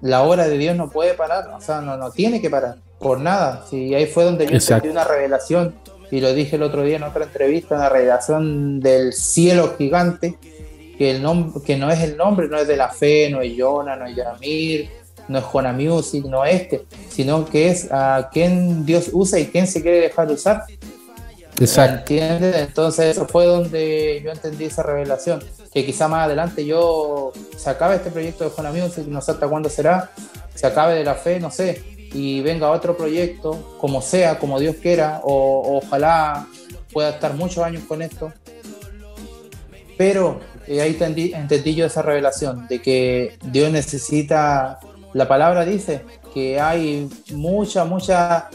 [0.00, 3.20] la obra de Dios no puede parar, o sea, no, no tiene que parar, por
[3.20, 3.66] nada.
[3.68, 5.74] Sí, ahí fue donde yo sentí una revelación,
[6.10, 10.38] y lo dije el otro día en otra entrevista, una revelación del cielo gigante,
[10.98, 11.22] que, el
[11.64, 14.16] que no es el nombre, no es de la fe, no es Jonah, no es
[14.16, 14.90] Yamir,
[15.28, 19.46] no es Juana Music, no es este, sino que es a quien Dios usa y
[19.46, 20.64] quién se quiere dejar usar.
[21.60, 22.12] Exacto.
[22.12, 22.56] ¿Entiendes?
[22.56, 25.42] Entonces eso fue donde yo entendí esa revelación.
[25.72, 29.46] Que quizá más adelante yo se acabe este proyecto de Juana Music, no sé hasta
[29.46, 30.10] cuándo será,
[30.54, 34.76] se acabe de la fe, no sé, y venga otro proyecto, como sea, como Dios
[34.76, 36.46] quiera, o, ojalá
[36.92, 38.32] pueda estar muchos años con esto.
[39.96, 44.80] Pero eh, ahí entendí, entendí yo esa revelación de que Dios necesita,
[45.12, 46.02] la palabra dice
[46.34, 48.48] que hay mucha, mucha,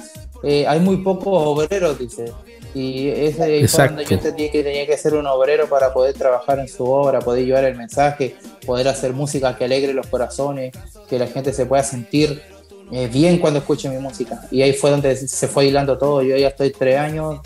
[0.44, 2.32] eh, hay muy pocos obreros, dice.
[2.74, 3.96] Y ese Exacto.
[3.96, 7.20] donde yo entendí que tenía que ser un obrero para poder trabajar en su obra,
[7.20, 10.74] poder llevar el mensaje, poder hacer música que alegre los corazones,
[11.08, 12.42] que la gente se pueda sentir
[12.92, 14.48] eh, bien cuando escuche mi música.
[14.52, 16.22] Y ahí fue donde se fue hilando todo.
[16.22, 17.40] Yo ya estoy tres años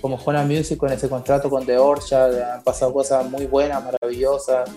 [0.00, 4.70] como Juana Music con ese contrato con The Orchard, han pasado cosas muy buenas, maravillosas.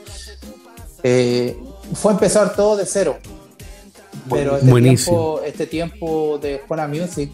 [1.02, 1.58] Eh,
[1.94, 3.18] fue empezar todo de cero.
[4.30, 5.18] Pero este Buenísimo.
[5.18, 7.32] tiempo, este tiempo de Juana Music,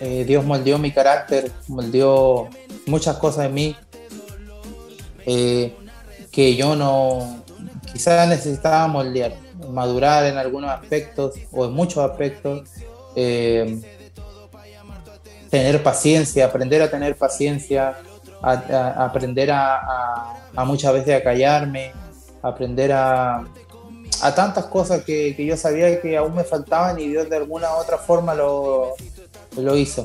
[0.00, 2.48] eh, Dios moldeó mi carácter, moldeó
[2.86, 3.76] muchas cosas en mí
[6.34, 7.44] que yo no,
[7.92, 9.34] quizás necesitaba moldear,
[9.74, 12.68] madurar en algunos aspectos o en muchos aspectos.
[13.16, 13.80] eh,
[15.50, 17.96] tener paciencia, aprender a tener paciencia,
[18.42, 20.34] aprender a,
[20.66, 21.92] muchas veces a callarme,
[22.42, 23.44] aprender a,
[24.34, 27.78] tantas cosas que, que yo sabía que aún me faltaban y Dios de alguna u
[27.78, 28.94] otra forma lo,
[29.56, 30.04] lo hizo.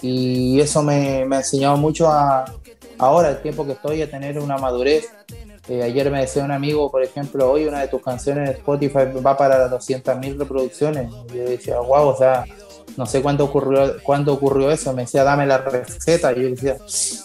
[0.00, 2.44] Y eso me, me ha enseñado mucho a,
[2.98, 5.08] ahora, el tiempo que estoy, a tener una madurez.
[5.68, 9.00] Eh, ayer me decía un amigo, por ejemplo, hoy una de tus canciones de Spotify
[9.24, 11.10] va para las 200.000 reproducciones.
[11.32, 12.44] Y yo decía, wow, o sea,
[12.96, 14.92] no sé cuándo ocurrió, cuándo ocurrió eso.
[14.94, 16.32] Me decía, dame la receta.
[16.32, 16.76] Y yo decía,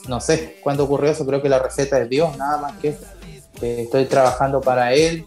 [0.09, 1.25] no sé cuándo ocurrió eso.
[1.25, 3.05] Creo que la receta es Dios, nada más que eso.
[3.61, 5.25] Eh, estoy trabajando para Él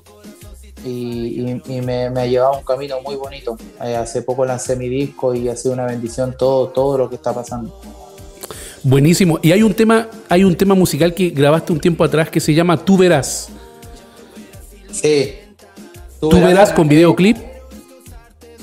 [0.85, 3.57] y, y- y me, me ha llevado un camino muy bonito.
[3.83, 7.14] Eh, hace poco lancé mi disco y ha sido una bendición todo, todo lo que
[7.16, 7.74] está pasando.
[8.87, 9.40] Buenísimo.
[9.42, 12.55] Y hay un tema, hay un tema musical que grabaste un tiempo atrás que se
[12.55, 13.49] llama Tú verás.
[14.92, 15.35] Sí.
[16.20, 17.37] Tú verás con videoclip.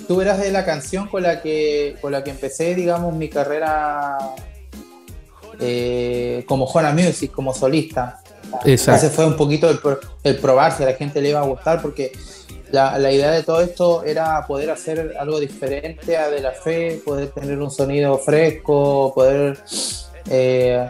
[0.08, 4.18] Tú verás de la canción con la que con la que empecé, digamos, mi carrera
[5.60, 8.22] eh, como Juana Music, como solista.
[8.64, 9.06] Exacto.
[9.06, 9.80] Ese fue un poquito el,
[10.24, 12.14] el probar si a la gente le iba a gustar, porque
[12.72, 17.02] la, la idea de todo esto era poder hacer algo diferente a De La Fe,
[17.04, 19.60] poder tener un sonido fresco, poder
[20.30, 20.90] eh,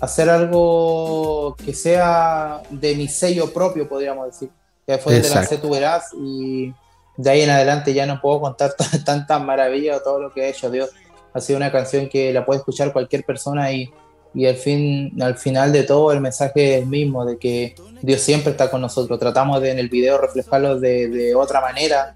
[0.00, 4.50] hacer algo que sea de mi sello propio, podríamos decir.
[4.86, 6.72] Que fue donde lancé Tu Verás y
[7.16, 10.48] de ahí en adelante ya no puedo contar tantas maravillas o todo lo que ha
[10.48, 10.90] hecho Dios.
[11.32, 13.90] Ha sido una canción que la puede escuchar cualquier persona y,
[14.34, 18.20] y al, fin, al final de todo el mensaje es el mismo, de que Dios
[18.20, 19.18] siempre está con nosotros.
[19.18, 22.14] Tratamos de en el video reflejarlo de, de otra manera,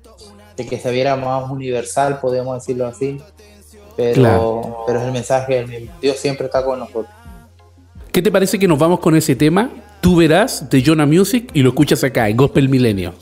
[0.57, 3.19] de que se viera más universal, podríamos decirlo así.
[3.99, 4.77] Pero, Claro.
[4.87, 5.93] pero el mensaje es el mismo.
[6.01, 7.07] Dios siempre está con nosotros.
[8.13, 9.71] ¿Qué te parece que nos vamos con ese tema?
[10.01, 13.13] Tú verás de Jonah Music y lo escuchas acá en Gospel Milenio.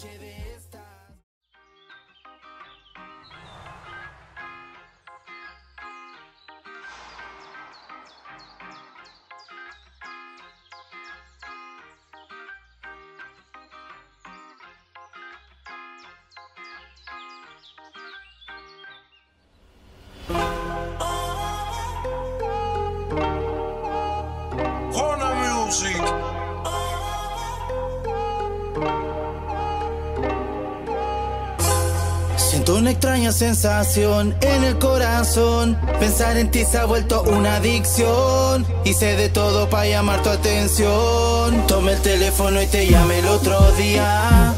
[32.87, 35.77] Una extraña sensación en el corazón.
[35.99, 38.64] Pensar en ti se ha vuelto una adicción.
[38.85, 41.66] Hice de todo para llamar tu atención.
[41.66, 44.55] Tomé el teléfono y te llamé el otro día.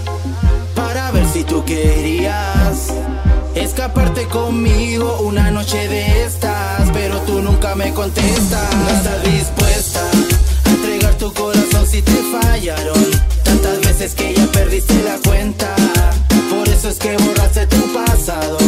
[0.74, 2.92] Para ver si tú querías
[3.54, 8.76] Escaparte conmigo una noche de estas, pero tú nunca me contestas.
[8.76, 10.00] No estás dispuesta
[10.64, 13.10] a entregar tu corazón si te fallaron.
[13.42, 15.74] Tantas veces que ya perdiste la cuenta,
[16.48, 18.58] por eso es que borraste tu pasado.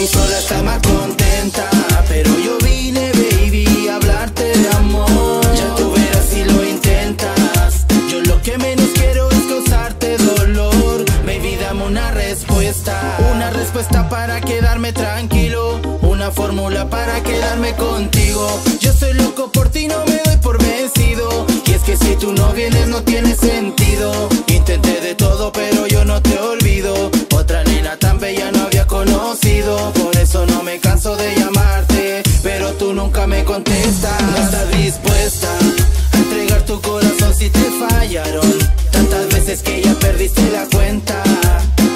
[0.00, 1.68] Y sola está más contenta,
[2.08, 5.40] pero yo vine, baby, a hablarte de amor.
[5.54, 7.86] Ya tú verás si lo intentas.
[8.10, 11.04] Yo lo que menos quiero es causarte dolor.
[11.26, 13.16] Baby, dame una respuesta.
[13.34, 15.80] Una respuesta para quedarme tranquilo.
[16.02, 18.60] Una fórmula para quedarme contigo.
[18.80, 21.46] Yo soy loco por ti, no me doy por vencido.
[21.66, 24.28] Y es que si tú no vienes, no tiene sentido.
[31.16, 32.22] De llamarte.
[32.42, 34.22] Pero tú nunca me contestas.
[34.22, 35.48] No estás dispuesta
[36.12, 38.52] a entregar tu corazón si te fallaron.
[38.90, 41.22] Tantas veces que ya perdiste la cuenta.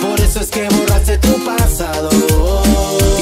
[0.01, 2.11] Por eso es que borraste tu pasado.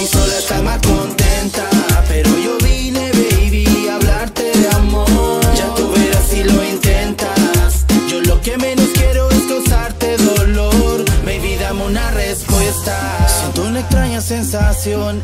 [0.01, 1.69] Y sola estás más contenta.
[2.09, 5.41] Pero yo vine, baby, a hablarte de amor.
[5.57, 7.85] Ya tú verás si lo intentas.
[8.09, 11.05] Yo lo que menos quiero es causarte dolor.
[11.25, 13.27] Baby, dame una respuesta.
[13.41, 15.23] Siento una extraña sensación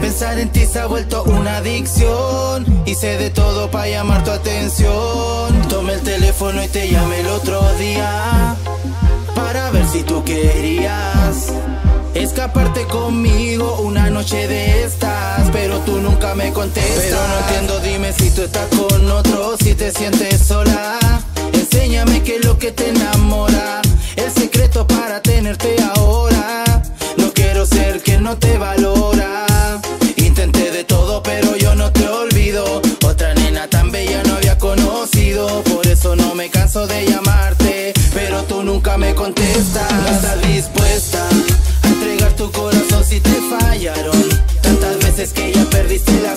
[0.00, 2.66] Pensar en ti se ha vuelto una adicción.
[2.84, 5.62] Hice de todo para llamar tu atención.
[5.68, 8.56] Tomé el teléfono y te llamé el otro día.
[9.34, 11.52] Para ver si tú querías
[12.14, 15.48] escaparte conmigo una noche de estas.
[15.52, 17.04] Pero tú nunca me contestas.
[17.04, 20.98] Pero no entiendo, dime si tú estás con otro, si te sientes sola.
[21.52, 23.80] Enséñame qué es lo que te enamora.
[24.16, 26.21] El secreto para tenerte ahora.
[28.38, 29.46] Te valora.
[30.16, 32.80] Intenté de todo, pero yo no te olvido.
[33.04, 35.62] Otra nena tan bella no había conocido.
[35.64, 37.92] Por eso no me canso de llamarte.
[38.14, 39.92] Pero tú nunca me contestas.
[39.92, 41.28] No estás dispuesta
[41.82, 44.28] a entregar tu corazón si te fallaron.
[44.62, 46.36] Tantas veces que ya perdiste la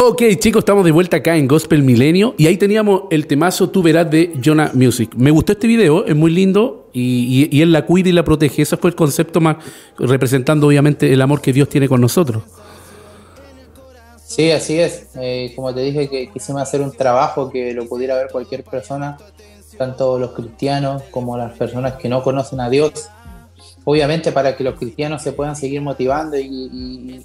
[0.00, 3.82] Ok, chicos, estamos de vuelta acá en Gospel Milenio y ahí teníamos el temazo Tú
[3.82, 5.10] verás de Jonah Music.
[5.16, 8.62] Me gustó este video, es muy lindo y, él la cuida y la protege.
[8.62, 9.56] Ese fue el concepto más
[9.98, 12.44] representando obviamente el amor que Dios tiene con nosotros.
[14.24, 15.08] Sí, así es.
[15.16, 19.18] Eh, como te dije, que quisimos hacer un trabajo que lo pudiera ver cualquier persona,
[19.76, 22.92] tanto los cristianos como las personas que no conocen a Dios.
[23.82, 27.20] Obviamente para que los cristianos se puedan seguir motivando y-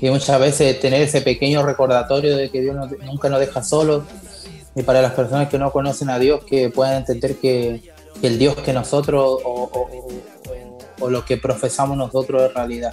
[0.00, 4.04] y- muchas veces tener ese pequeño recordatorio de que Dios no- nunca nos deja solos.
[4.74, 7.80] Y para las personas que no conocen a Dios, que puedan entender que,
[8.20, 9.88] que el Dios que nosotros o, o-
[11.00, 12.92] o- lo que profesamos nosotros es realidad.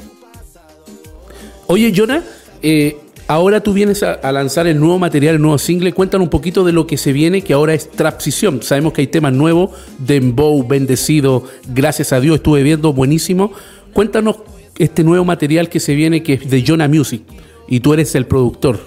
[1.68, 2.24] Oye, Jonah,
[2.62, 5.94] eh, ahora tú vienes a, a lanzar el nuevo material, el nuevo single.
[5.94, 8.62] Cuéntanos un poquito de lo que se viene, que ahora es Trapsición.
[8.64, 13.52] Sabemos que hay temas nuevos, Dembow, Bendecido, gracias a Dios, estuve viendo, buenísimo.
[13.94, 14.38] Cuéntanos
[14.78, 17.24] este nuevo material que se viene, que es de Jonah Music,
[17.68, 18.80] y tú eres el productor.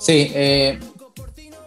[0.00, 0.78] Sí, eh,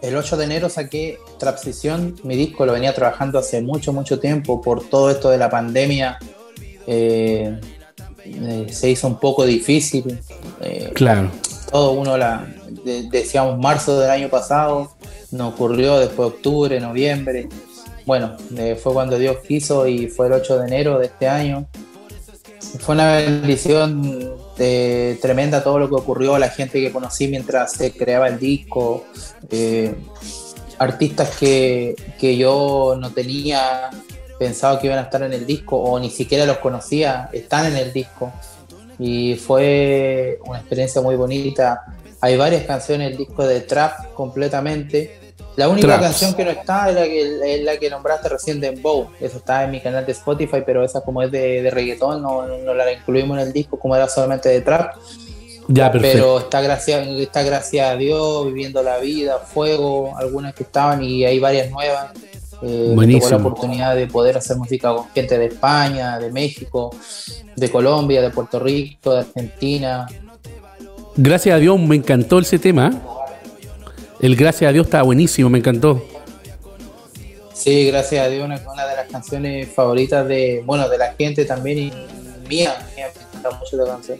[0.02, 4.60] el 8 de enero saqué Trapsición, mi disco lo venía trabajando hace mucho, mucho tiempo
[4.60, 6.18] por todo esto de la pandemia.
[6.88, 7.60] eh,
[8.24, 10.18] eh, se hizo un poco difícil.
[10.60, 11.30] eh, Claro.
[11.70, 12.44] todo uno la
[12.84, 14.92] de- decíamos marzo del año pasado,
[15.30, 17.48] no ocurrió después octubre, noviembre.
[18.04, 21.66] Bueno, eh, fue cuando Dios quiso y fue el 8 de enero de este año.
[22.80, 27.92] Fue una bendición eh, tremenda todo lo que ocurrió, la gente que conocí mientras se
[27.92, 29.04] creaba el disco,
[29.50, 29.94] eh,
[30.78, 33.90] artistas que, que yo no tenía
[34.38, 37.76] pensado que iban a estar en el disco o ni siquiera los conocía, están en
[37.76, 38.32] el disco.
[38.98, 41.84] y fue una experiencia muy bonita.
[42.20, 45.21] Hay varias canciones, el disco de trap completamente.
[45.56, 48.70] La única canción que no está es la que, es la que nombraste recién de
[48.70, 49.08] Bow.
[49.20, 52.46] Eso está en mi canal de Spotify, pero esa como es de, de reggaetón, no,
[52.46, 54.94] no la incluimos en el disco como era solamente de trap.
[55.68, 56.18] Ya, perfecto.
[56.18, 61.24] Pero está gracias, está gracias a Dios, viviendo la vida, fuego, algunas que estaban y
[61.24, 62.10] hay varias nuevas.
[62.62, 63.28] Eh, Buenísimo.
[63.28, 66.94] tocó la oportunidad de poder hacer música con gente de España, de México,
[67.56, 70.06] de Colombia, de Puerto Rico, de Argentina.
[71.16, 72.92] Gracias a Dios me encantó ese tema.
[74.22, 76.02] El Gracias a Dios está buenísimo, me encantó.
[77.52, 81.44] Sí, gracias a Dios, una, una de las canciones favoritas de, bueno, de la gente
[81.44, 81.92] también y
[82.48, 84.18] mía, mía, me encanta mucho la canción.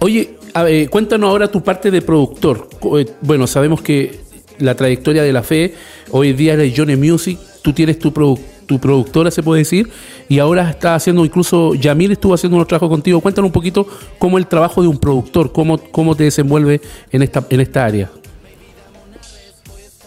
[0.00, 2.68] Oye, a ver, cuéntanos ahora tu parte de productor.
[2.98, 4.20] Eh, Bueno, sabemos que
[4.58, 5.74] la trayectoria de la fe,
[6.10, 9.88] hoy día es Johnny Music, tú tienes tu, produ- tu productora, se puede decir,
[10.28, 13.20] y ahora está haciendo, incluso Yamil estuvo haciendo unos trabajos contigo.
[13.20, 13.86] Cuéntanos un poquito
[14.18, 16.80] cómo el trabajo de un productor, cómo, cómo te desenvuelve
[17.12, 18.10] en esta, en esta área.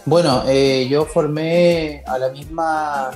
[0.06, 3.10] Bueno, eh, yo formé a la misma,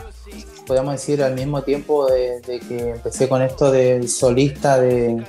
[0.66, 5.24] podríamos decir, al mismo tiempo de, de que empecé con esto del solista de,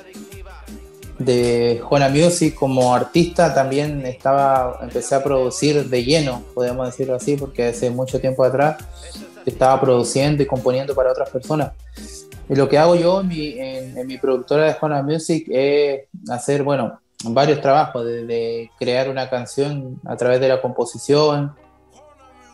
[1.20, 7.38] de Juana Music como artista, también estaba, empecé a producir de lleno, podríamos decirlo así,
[7.38, 8.78] porque hace mucho tiempo atrás
[9.46, 11.72] estaba produciendo y componiendo para otras personas.
[12.50, 16.64] Y lo que hago yo en mi, en, mi productora de Juana Music es hacer,
[16.64, 17.00] bueno,
[17.34, 21.56] varios trabajos, de, de crear una canción a través de la composición,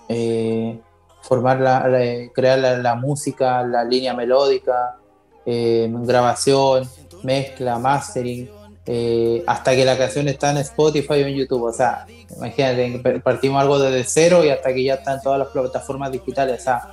[0.08, 0.80] eh,
[1.22, 4.98] formar la, crear la, la música, la línea melódica,
[5.46, 6.88] eh, grabación,
[7.24, 8.50] mezcla, mastering,
[8.86, 11.64] eh, hasta que la canción está en Spotify o en YouTube.
[11.64, 12.06] O sea,
[12.36, 16.62] imagínate, partimos algo desde cero y hasta que ya está en todas las plataformas digitales.
[16.62, 16.90] O sea,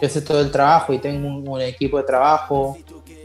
[0.00, 2.78] yo sé todo el trabajo y tengo un, un equipo de trabajo,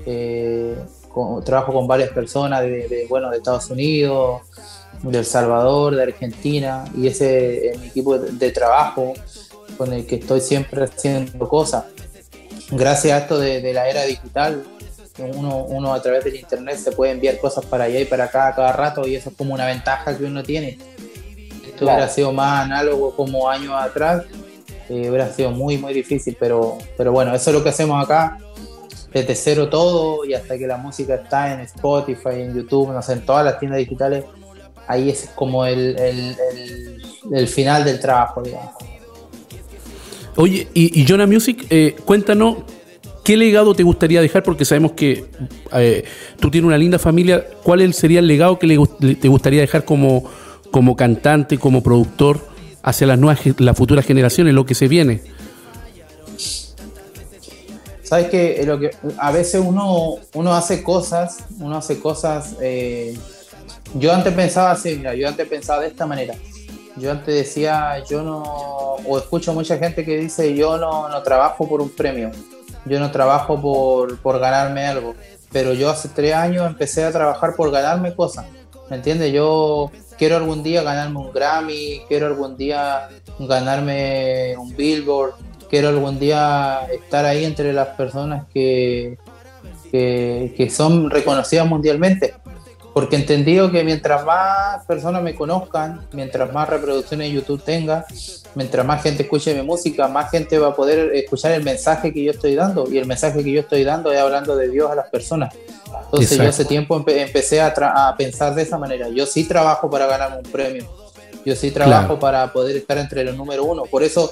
[0.05, 0.75] eh,
[1.14, 4.41] con- trabajo con varias personas de, de, bueno, de Estados Unidos,
[5.01, 9.14] de El Salvador, de Argentina, y ese es mi equipo de, de trabajo
[9.78, 11.86] con el que estoy siempre haciendo cosas.
[12.72, 14.64] Gracias a esto de, de la era digital,
[15.20, 18.47] uno, uno a través del internet se puede enviar cosas para allá y para acá
[18.47, 20.78] a cada rato, y eso es como una ventaja que uno tiene.
[21.66, 21.97] Esto Claro.
[21.97, 24.24] hubiera sido más análogo como años atrás,
[24.89, 28.38] eh, hubiera sido muy, muy difícil, pero, pero bueno, eso es lo que hacemos acá,
[29.14, 33.14] desde cero todo y hasta que la música está en Spotify, en YouTube, no sé,
[33.14, 34.26] en todas las tiendas digitales,
[34.88, 36.36] ahí es como el, el-
[37.34, 38.74] el- final del trabajo, digamos.
[40.36, 42.57] Oye, y, y Jonah Music, eh, cuéntanos
[43.24, 45.26] qué legado te gustaría dejar, porque sabemos que
[45.74, 46.03] eh,
[46.39, 47.45] tú tienes una linda familia.
[47.61, 48.78] ¿Cuál sería el legado que le
[49.16, 50.24] te gustaría dejar como,
[50.72, 52.39] como cantante, como productor,
[52.82, 55.22] hacia las nuevas, las futuras generaciones, lo que se viene?
[58.14, 62.55] Sabes que a veces uno, uno hace cosas, uno hace cosas.
[62.61, 63.18] eh,
[63.95, 66.36] yo antes pensaba así, mira, yo antes pensaba de esta manera.
[66.95, 71.68] Yo antes decía, yo no, o escucho mucha gente que dice, yo no, no trabajo
[71.68, 72.30] por un premio,
[72.86, 75.16] yo no trabajo por, por ganarme algo,
[75.51, 78.45] pero yo hace tres años empecé a trabajar por ganarme cosas,
[78.91, 79.34] ¿me entiendes?
[79.34, 83.09] Yo quiero algún día ganarme un Grammy, quiero algún día
[83.39, 85.34] ganarme un Billboard,
[85.74, 89.17] quiero algún día estar ahí entre las personas que,
[89.91, 92.36] que, que son reconocidas mundialmente.
[92.93, 98.05] Porque he entendido que mientras más personas me conozcan, mientras más reproducciones en YouTube tenga,
[98.53, 102.24] mientras más gente escuche mi música, más gente va a poder escuchar el mensaje que
[102.24, 102.88] yo estoy dando.
[102.91, 105.55] Y el mensaje que yo estoy dando es hablando de Dios a las personas.
[106.05, 107.74] Entonces yo hace tiempo empe- empecé a,
[108.09, 109.09] a pensar de esa manera.
[109.09, 110.86] Yo sí trabajo para ganarme un premio.
[111.43, 112.19] Yo sí trabajo Claro.
[112.19, 113.84] para poder estar entre los número uno.
[113.86, 114.30] Por eso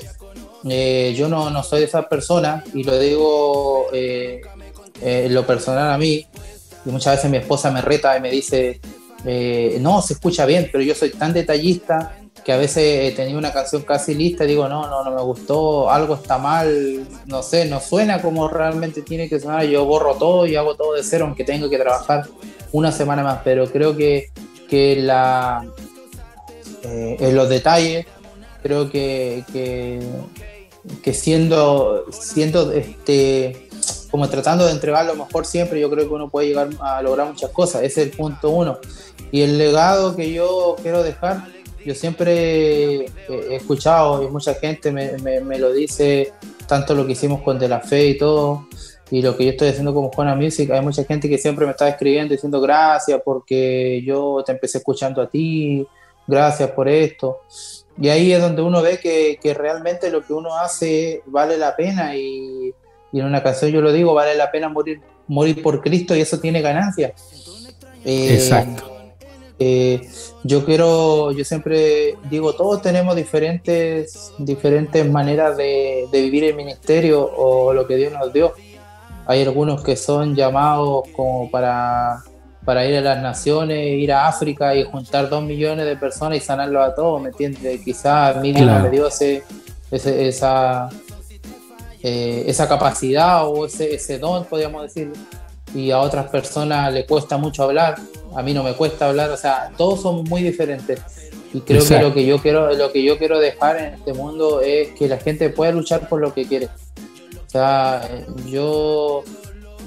[0.70, 4.42] eh, yo no, no soy de esas personas y lo digo eh,
[5.02, 6.26] eh, lo personal a mí.
[6.86, 8.80] Y muchas veces mi esposa me reta y me dice,
[9.26, 13.54] eh, no, se escucha bien, pero yo soy tan detallista que a veces tenido una
[13.54, 17.66] canción casi lista y digo, no, no, no me gustó, algo está mal, no sé,
[17.66, 21.26] no suena como realmente tiene que sonar, yo borro todo y hago todo de cero,
[21.26, 22.28] aunque tengo que trabajar
[22.72, 24.32] una semana más, pero creo que,
[24.68, 25.68] que la,
[26.84, 28.08] en los detalles,
[28.64, 30.00] creo que, que,
[31.04, 33.68] que siendo, siendo este,
[34.10, 37.28] como tratando de entregar lo mejor siempre, yo creo que uno puede llegar a lograr
[37.28, 37.84] muchas cosas.
[37.84, 38.78] Ese es el punto uno.
[39.32, 41.46] Y el legado que yo quiero dejar,
[41.86, 46.34] yo siempre he escuchado y mucha gente me, me- me lo dice,
[46.68, 48.68] tanto lo que hicimos con De La Fe y todo,
[49.10, 51.72] y lo que yo estoy haciendo como Juana Music, hay mucha gente que siempre me
[51.72, 55.86] está escribiendo diciendo gracias porque yo te empecé escuchando a ti,
[56.28, 57.40] gracias por esto.
[58.00, 61.76] Y ahí es donde uno ve que, que realmente lo que uno hace vale la
[61.76, 62.74] pena y,
[63.12, 66.22] y en una canción yo lo digo, vale la pena morir morir por Cristo y
[66.22, 67.14] eso tiene ganancia.
[68.04, 68.92] Eh, Exacto.
[69.60, 70.02] eh,
[70.44, 77.24] yo quiero, yo siempre digo, todos tenemos diferentes, diferentes maneras de, de vivir el ministerio
[77.24, 78.54] o lo que Dios nos dio.
[79.26, 82.24] Hay algunos que son llamados como para,
[82.66, 86.42] para ir a las naciones, ir a África y juntar dos millones de personas y
[86.42, 87.82] sanarlos a todos, ¿me entiendes?
[87.84, 88.84] Quizás a mí Claro.
[88.84, 89.44] me dio ese,
[89.90, 90.90] ese- esa,
[92.04, 95.12] eh, esa capacidad o ese, ese don, podríamos decir,
[95.74, 97.96] y a otras personas le cuesta mucho hablar,
[98.36, 101.00] a mí no me cuesta hablar, o sea, todos somos muy diferentes.
[101.54, 102.04] Y creo Exacto.
[102.04, 105.08] que lo que yo quiero, lo que yo quiero dejar en este mundo es que
[105.08, 106.68] la gente pueda luchar por lo que quiere.
[106.68, 108.08] O sea,
[108.46, 109.24] yo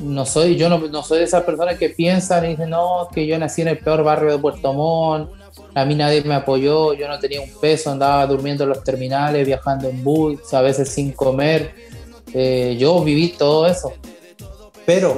[0.01, 3.27] no soy, yo no, no soy de esas personas que piensan y dicen, no, que
[3.27, 5.31] yo nací en el peor barrio de Puerto Montt,
[5.75, 9.47] a mí nadie me apoyó, yo no tenía un peso, andaba durmiendo en los terminales,
[9.47, 11.75] viajando en bus, a veces sin comer.
[12.33, 13.93] Eh, yo viví todo eso.
[14.87, 15.17] Pero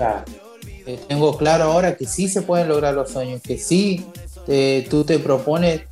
[0.86, 4.06] eh, tengo claro ahora que sí se pueden lograr los sueños, que sí
[4.46, 5.82] eh, tú te propones,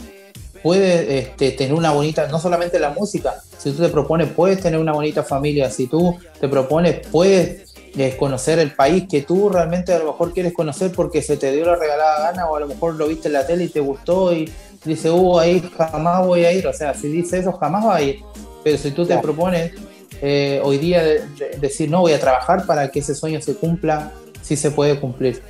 [0.62, 4.78] puedes este, tener una bonita, no solamente la música, si tú te propones, puedes tener
[4.78, 9.92] una bonita familia, si tú te propones, puedes eh, conocer el país que tú realmente
[9.92, 12.66] a lo mejor quieres conocer porque se te dio la regalada gana o a lo
[12.66, 14.51] mejor lo viste en la tele y te gustó y
[14.84, 18.03] dice, uh, ahí jamás voy a ir, o sea, si dice eso, jamás va a
[18.03, 18.20] ir,
[18.62, 19.72] pero si tú te propones
[20.20, 23.55] eh, hoy día de- de- decir, no, voy a trabajar para que ese sueño se
[23.55, 25.42] cumpla, sí se puede cumplir.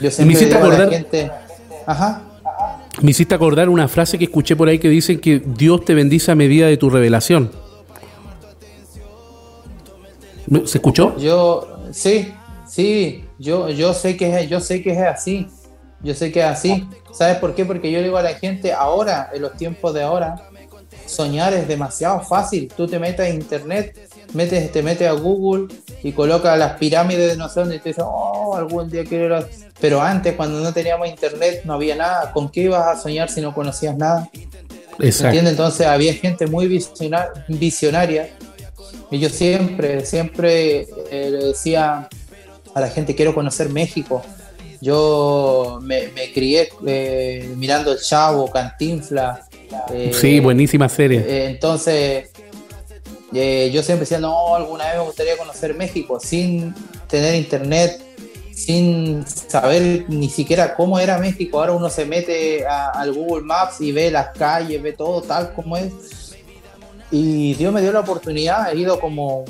[0.00, 1.30] Yo siempre hiciste digo a la acordar- gente,
[1.86, 2.22] ajá,
[3.02, 6.30] Me hiciste acordar una frase que escuché por ahí que dicen que Dios te bendice
[6.30, 7.50] a medida de tu revelación.
[10.46, 11.16] ¿Me- ¿Se escuchó?
[11.18, 12.32] Yo, sí,
[12.68, 15.48] sí, yo, yo sé que es, yo sé que es así.
[16.00, 16.86] Yo sé que es así.
[17.12, 17.64] ¿Sabes por qué?
[17.64, 20.36] Porque yo digo a la gente, ahora, en los tiempos de ahora,
[21.06, 22.70] soñar es demasiado fácil.
[22.76, 23.96] Tú te metes a internet,
[24.34, 27.88] metes, te metes a Google y colocas las pirámides de no sé dónde y te
[27.90, 29.46] dices, oh, algún día quiero ir a-".
[29.80, 32.32] Pero antes, cuando no teníamos internet, no había nada.
[32.32, 34.28] ¿Con qué ibas a soñar si no conocías nada?
[34.98, 35.26] Exacto.
[35.28, 35.52] ¿Entiendes?
[35.52, 38.28] Entonces había gente muy visiona- visionaria
[39.10, 42.08] y yo siempre, siempre eh, le decía
[42.74, 44.22] a la gente, quiero conocer México.
[44.80, 49.46] Yo me, me crié eh, mirando El Chavo, Cantinfla.
[49.92, 51.46] eh, Sí, buenísima serie.
[51.46, 52.30] entonces,
[53.32, 56.74] yo siempre decía, no, alguna vez me gustaría conocer México, sin
[57.08, 58.00] tener internet,
[58.52, 61.58] sin saber ni siquiera cómo era México.
[61.58, 65.52] Ahora uno se mete a- al Google Maps y ve las calles, ve todo tal
[65.52, 65.92] como es.
[67.10, 69.44] Y Dios me dio la oportunidad, he ido como,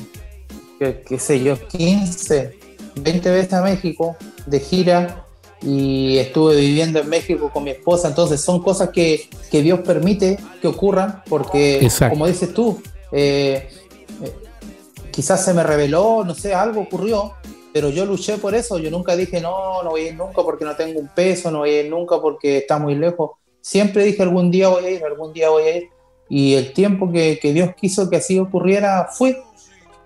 [0.79, 2.59] qué, qué sé yo, 15,
[2.97, 5.25] 20 veces a México de gira
[5.65, 8.09] y estuve viviendo en México con mi esposa.
[8.09, 12.15] Entonces son cosas que, que Dios permite que ocurran porque, Exacto.
[12.15, 12.81] como dices tú,
[13.13, 13.69] eh,
[14.23, 14.33] eh,
[15.11, 17.33] quizás se me reveló, no sé, algo ocurrió,
[17.73, 18.79] pero yo luché por eso.
[18.79, 21.61] Yo nunca dije, no, no voy a ir nunca porque no tengo un peso, no
[21.61, 23.33] voy a ir nunca porque está muy lejos.
[23.61, 25.89] Siempre dije, algún día voy a ir, algún día voy a ir.
[26.29, 29.43] Y el tiempo que, que Dios quiso que así ocurriera fue.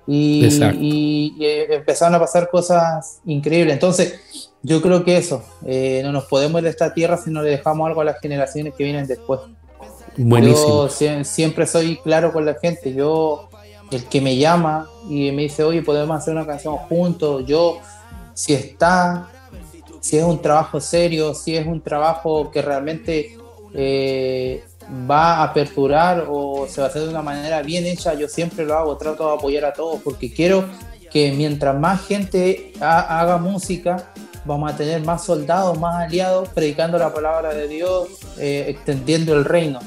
[0.06, 0.44] Y,
[0.80, 3.74] y- y, eh, empezaron a pasar cosas increíbles.
[3.74, 7.42] Entonces, yo creo que eso, eh, no nos podemos ir de esta tierra si no
[7.42, 9.40] le dejamos algo a las generaciones que vienen después.
[10.16, 10.86] Buenísimo.
[10.86, 12.92] Yo sie- siempre soy claro con la gente.
[12.94, 13.48] Yo,
[13.90, 17.44] el que me llama y me dice, oye, podemos hacer una canción juntos.
[17.46, 17.78] Yo,
[18.34, 19.30] si está,
[20.00, 23.36] si es un trabajo serio, si es un trabajo que realmente
[23.74, 24.64] eh,
[25.10, 28.64] va a aperturar o se va a hacer de una manera bien hecha, yo siempre
[28.64, 28.96] lo hago.
[28.96, 30.64] Trato de apoyar a todos porque quiero
[31.10, 34.12] que mientras más gente ha- haga música,
[34.44, 38.08] vamos a tener más soldados, más aliados, predicando la palabra de Dios,
[38.38, 39.78] eh, extendiendo el reino.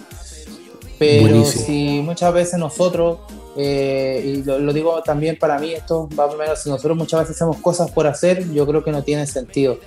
[1.00, 1.66] Pero Buenísimo.
[1.66, 3.20] si muchas veces nosotros,
[3.58, 7.36] eh, y lo, lo digo también para mí, esto va primero, si nosotros muchas veces
[7.38, 9.80] hacemos cosas por hacer, yo creo que no tiene sentido.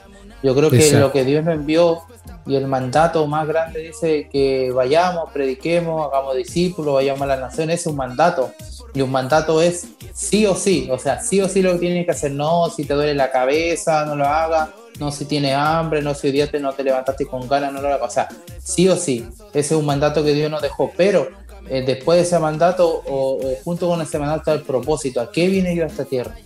[0.45, 0.99] Yo creo que Exacto.
[0.99, 2.03] lo que Dios nos envió
[2.45, 7.81] y el mandato más grande dice que vayamos, prediquemos, hagamos discípulos, vayamos a las naciones,
[7.81, 8.53] es un mandato.
[8.93, 12.05] Y un mandato es sí o sí, o sea, sí o sí lo que tienes
[12.05, 14.69] que hacer, no si te duele la cabeza, no lo hagas,
[15.01, 17.81] no si tienes hambre, no si hoy día te, no te levantaste con ganas, no
[17.81, 18.29] lo hagas, o sea,
[18.63, 21.27] sí o sí, ese es un mandato que Dios nos dejó, pero
[21.71, 25.49] eh, después de ese mandato o, o junto con ese mandato el propósito, ¿a qué
[25.49, 26.37] vine yo a esta tierra?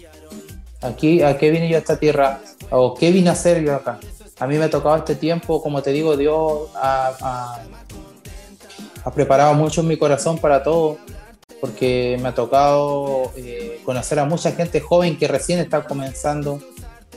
[0.81, 2.41] Aquí, ¿A qué vine yo a esta tierra?
[2.71, 3.99] ¿O qué vine a hacer yo acá?
[4.39, 7.63] A mí me ha tocado este tiempo, como te digo, Dios ha, ha-
[9.05, 10.99] ha preparado mucho mi corazón para todo,
[11.61, 16.61] porque me ha tocado eh, conocer a mucha gente joven que recién está comenzando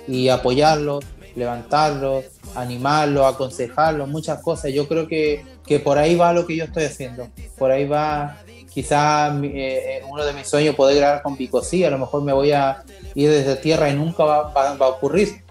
[0.07, 1.05] y apoyarlos,
[1.35, 4.73] levantarlos, animarlos, aconsejarlos, muchas cosas.
[4.73, 7.27] Yo creo que, que por ahí va lo que yo estoy haciendo,
[7.59, 8.37] por ahí va
[8.73, 12.33] quizá eh, eh, uno de mis sueños poder grabar con Picosí, a lo mejor me
[12.33, 12.83] voy a
[13.15, 15.43] ir desde tierra y nunca va, va- va a ocurrir,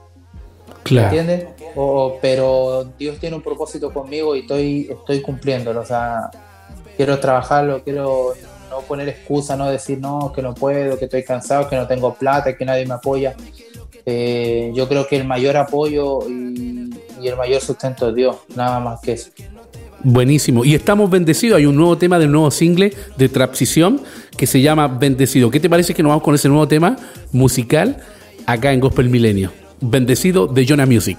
[0.82, 1.08] Claro.
[1.08, 1.46] ¿entiendes?
[1.76, 6.30] O- pero Dios tiene un propósito conmigo y estoy, estoy cumpliéndolo, o sea,
[6.96, 8.32] quiero trabajarlo, quiero
[8.70, 12.14] no poner excusa, no decir no, que no puedo, que estoy cansado, que no tengo
[12.14, 13.34] plata, que nadie me apoya.
[14.06, 16.90] Eh, yo creo que el mayor apoyo y,
[17.20, 19.30] y el mayor sustento es Dios, nada más que eso.
[20.02, 20.64] Buenísimo.
[20.64, 21.58] Y estamos bendecidos.
[21.58, 24.00] Hay un nuevo tema del nuevo single de Trapsición
[24.36, 25.50] que se llama Bendecido.
[25.50, 26.96] ¿Qué te parece que nos vamos con ese nuevo tema
[27.32, 27.98] musical
[28.46, 29.52] acá en Gospel Milenio?
[29.80, 31.18] Bendecido de Jonah Music.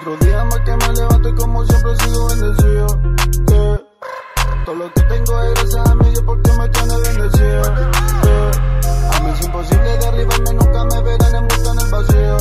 [0.00, 2.86] Otro día más que me levanto y como siempre sigo bendecido.
[4.64, 7.62] Todo lo que tengo es gracias a mí, Dios porque me tiene bendecido.
[9.12, 12.36] A mí es imposible derribarme, nunca me verán en busca en el vacío,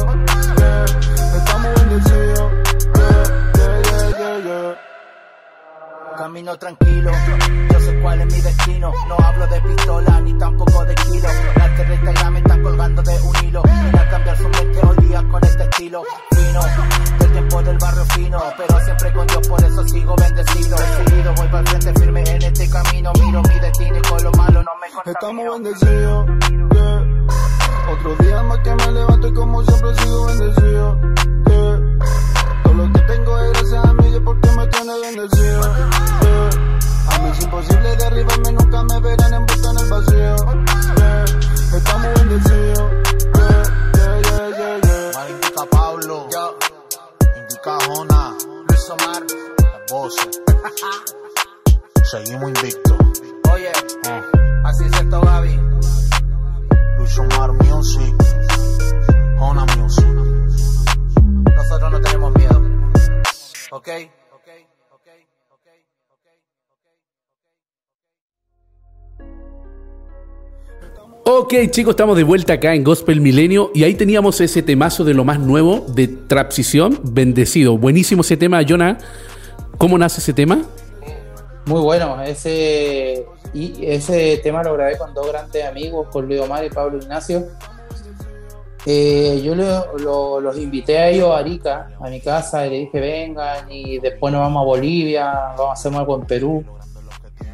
[6.39, 7.11] Camino tranquilo,
[7.69, 8.93] yo sé cuál es mi destino.
[9.09, 11.27] No hablo de pistola ni tampoco de kilo.
[11.57, 13.61] Las de Instagram me están colgando de un hilo.
[13.61, 16.61] Para cambiar su mente hoy día con este estilo fino.
[17.19, 20.77] Del tiempo del barrio fino, pero siempre con Dios, por eso sigo bendecido.
[20.77, 23.11] Decidido, voy para frente firme en este camino.
[23.19, 26.25] Miro mi destino y con lo malo no me Estamos bendecidos,
[26.71, 27.91] yeah.
[27.91, 31.01] Otro día más que me levanto y como siempre sigo bendecido,
[31.47, 31.79] yeah.
[32.79, 36.49] Lo que tengo es gracias a mí, Dios porque me tiene bendecido, yeah.
[37.09, 40.35] A mí es imposible derribarme, nunca me verán en busca en el vacío,
[40.95, 41.25] yeah.
[41.75, 42.91] Estamos bendecidos,
[43.35, 43.63] yeah,
[43.95, 45.29] yeah, yeah, yeah, yeah.
[45.29, 46.29] Indica Pablo,
[47.35, 48.37] indica Jona,
[48.69, 49.23] Luis Omar,
[49.57, 50.41] las voces.
[52.09, 52.97] Seguimos invictos.
[53.51, 53.71] Oye,
[54.63, 55.59] así es esto, Gaby.
[56.97, 58.15] Luis Omar Music,
[59.37, 60.07] Jona Music.
[61.57, 62.68] Nosotros no tenemos miedo.
[63.71, 63.89] ¿Ok?
[71.31, 75.13] Ok, chicos, estamos de vuelta acá en Gospel Milenio y ahí teníamos ese temazo de
[75.13, 77.77] lo más nuevo de Trapsición, Bendecido.
[77.77, 78.97] Buenísimo ese tema, Jonah.
[79.77, 80.63] ¿Cómo nace ese tema?
[81.67, 86.65] Muy bueno, ese, y ese tema lo grabé con dos grandes amigos, con Luis Omar
[86.65, 87.45] y Pablo Ignacio.
[88.85, 92.75] Eh, yo lo- lo- los invité a ellos a Arica, a mi casa, y le
[92.77, 96.63] dije vengan y después nos vamos a Bolivia, vamos a hacer algo en Perú.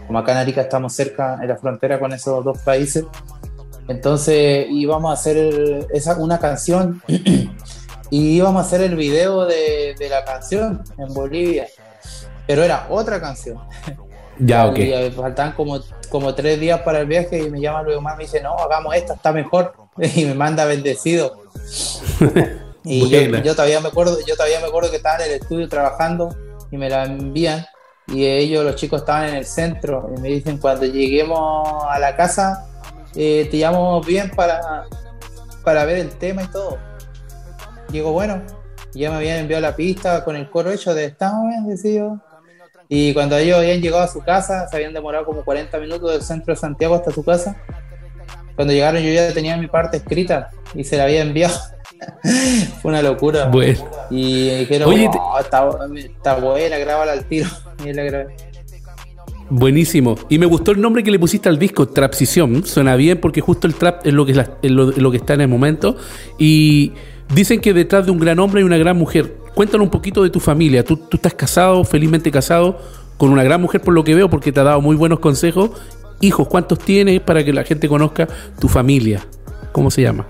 [0.08, 3.06] Como acá en Arica estamos cerca, en la frontera con esos dos países.
[3.88, 7.02] Entonces íbamos a hacer esa, una canción
[8.10, 11.68] y íbamos a hacer el video de, de la canción en Bolivia.
[12.48, 13.58] Pero era otra canción.
[14.38, 14.78] Ya, ok.
[14.80, 18.18] Y, faltaban como, como tres días para el viaje y me llama Luis Omar y
[18.18, 19.74] me dice, no, hagamos esta, está mejor.
[20.16, 21.44] Y me manda bendecido.
[22.88, 25.68] Y yo, yo todavía me acuerdo, yo todavía me acuerdo que estaba en el estudio
[25.68, 26.30] trabajando
[26.70, 27.66] y me la envían.
[28.06, 32.16] Y ellos, los chicos, estaban en el centro y me dicen cuando lleguemos a la
[32.16, 32.68] casa,
[33.16, 34.86] eh, te llamamos bien para,
[35.64, 36.78] para ver el tema y todo.
[37.90, 38.44] Digo, bueno,
[38.94, 42.20] ya me habían enviado la pista con el coro hecho de estamos bendecidos.
[42.88, 46.22] Y cuando ellos habían llegado a su casa, se habían demorado como 40 minutos del
[46.22, 47.58] centro de Santiago hasta su casa.
[48.56, 51.56] Cuando llegaron yo ya tenía mi parte escrita y se la había enviado.
[52.82, 53.46] Fue una locura.
[53.48, 53.80] Bueno.
[54.10, 57.50] Y dijeron, Oye, "Oh, está, está buena, grábala al tiro.
[57.86, 58.36] Y la grabé.
[59.50, 60.16] Buenísimo.
[60.30, 62.66] Y me gustó el nombre que le pusiste al disco, Trapsición.
[62.66, 65.12] Suena bien porque justo el trap es lo que, es la- es lo, es lo
[65.12, 65.98] que está en el momento.
[66.40, 66.94] Y
[67.34, 69.36] dicen que detrás de un gran hombre hay una gran mujer.
[69.54, 70.84] Cuéntanos un poquito de tu familia.
[70.84, 72.80] Tú, tú estás casado, felizmente casado,
[73.18, 75.70] con una gran mujer por lo que veo, porque te ha dado muy buenos consejos.
[76.26, 78.28] Hijos, ¿cuántos tienes para que la gente conozca
[78.60, 79.24] tu familia?
[79.72, 80.26] ¿Cómo se llama?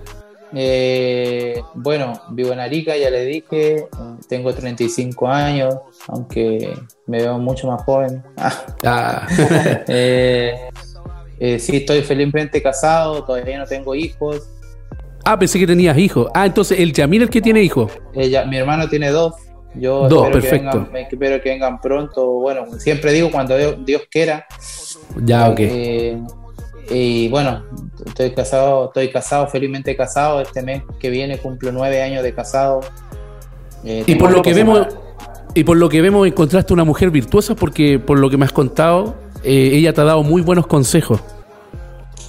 [0.54, 3.88] Eh, bueno, vivo en Arica, ya le dije,
[4.28, 5.74] tengo 35 años,
[6.08, 6.74] aunque
[7.08, 8.22] me veo mucho más joven.
[8.84, 9.26] Ah.
[9.88, 10.70] Eh,
[11.40, 14.50] eh, sí, estoy felizmente casado, todavía no tengo hijos.
[15.24, 16.28] Ah, pensé que tenías hijos.
[16.34, 17.90] Ah, entonces el Yamil es el que tiene hijos.
[18.14, 19.34] Ella, mi hermano tiene dos.
[19.76, 20.72] Yo Dos, espero, perfecto.
[20.72, 22.26] Que vengan, espero que vengan pronto.
[22.34, 24.46] Bueno, siempre digo cuando Dios, Dios quiera.
[25.24, 25.60] Ya, ok.
[25.60, 26.22] Eh,
[26.90, 27.64] y bueno,
[28.06, 30.42] estoy casado, estoy casado, felizmente casado.
[30.42, 32.82] Este mes que viene cumplo nueve años de casado.
[33.84, 34.88] Eh, Y por lo que vemos,
[35.54, 38.52] y por lo que vemos encontraste una mujer virtuosa porque por lo que me has
[38.52, 41.22] contado, eh, ella te ha dado muy buenos consejos.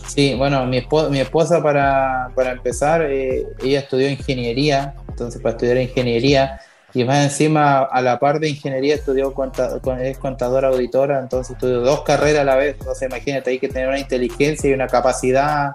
[0.06, 5.56] Sí, bueno, mi esposa, mi esposa para, para empezar, eh, ella estudió ingeniería, entonces para
[5.56, 6.60] estudiar ingeniería,
[6.98, 11.80] y más encima a la par de ingeniería estudió conta- es contadora auditora, entonces estudió
[11.80, 15.72] dos carreras a la vez, entonces imagínate, hay que tener una inteligencia y una capacidad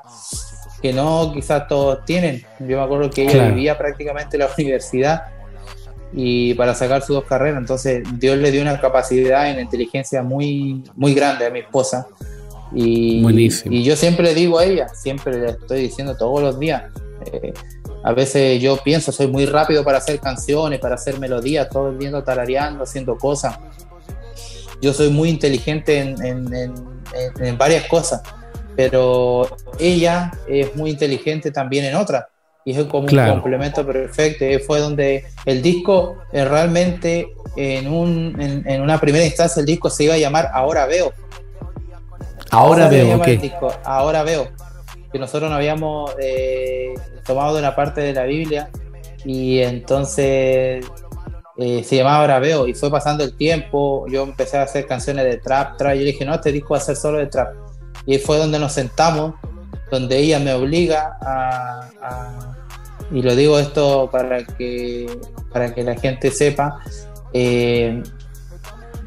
[0.81, 2.43] que no quizás todos tienen.
[2.59, 5.23] Yo me acuerdo que ella vivía prácticamente en la universidad
[6.13, 10.23] y para sacar sus dos carreras, entonces Dios le dio una capacidad y una inteligencia
[10.23, 12.07] muy, muy grande a mi esposa.
[12.73, 13.75] Y, Buenísimo.
[13.75, 16.83] y yo siempre le digo a ella, siempre le estoy diciendo todos los días.
[17.31, 17.53] eh,
[18.03, 21.99] a veces yo pienso, soy muy rápido para hacer canciones, para hacer melodías, todo el
[21.99, 23.57] día tarareando, haciendo cosas.
[24.81, 26.73] Yo soy muy inteligente en, en- en-
[27.13, 28.21] en- en varias cosas,
[28.75, 29.47] pero
[29.79, 32.25] ella es muy inteligente también en otras.
[32.63, 33.33] Y es como Claro.
[33.33, 34.45] un complemento perfecto.
[34.65, 39.89] Fue donde el disco eh, realmente, en, un, en, en una primera instancia, el disco
[39.89, 41.11] se iba a llamar Ahora Veo.
[42.51, 43.27] Ahora veo, ok.
[43.85, 44.49] Ahora veo.
[45.11, 46.93] Que nosotros nos habíamos eh,
[47.25, 48.69] tomado de una parte de la Biblia
[49.25, 50.85] y entonces
[51.57, 54.05] eh, se llamaba Ahora veo y fue pasando el tiempo.
[54.09, 55.93] Yo empecé a hacer canciones de trap, trap.
[55.95, 57.53] Yo le dije, no, este disco va a ser solo de trap.
[58.05, 59.33] Y fue donde nos sentamos,
[59.91, 62.55] donde ella me obliga a, a-
[63.11, 65.05] y lo digo esto para que,
[65.51, 66.79] para que la gente sepa,
[67.33, 68.01] eh,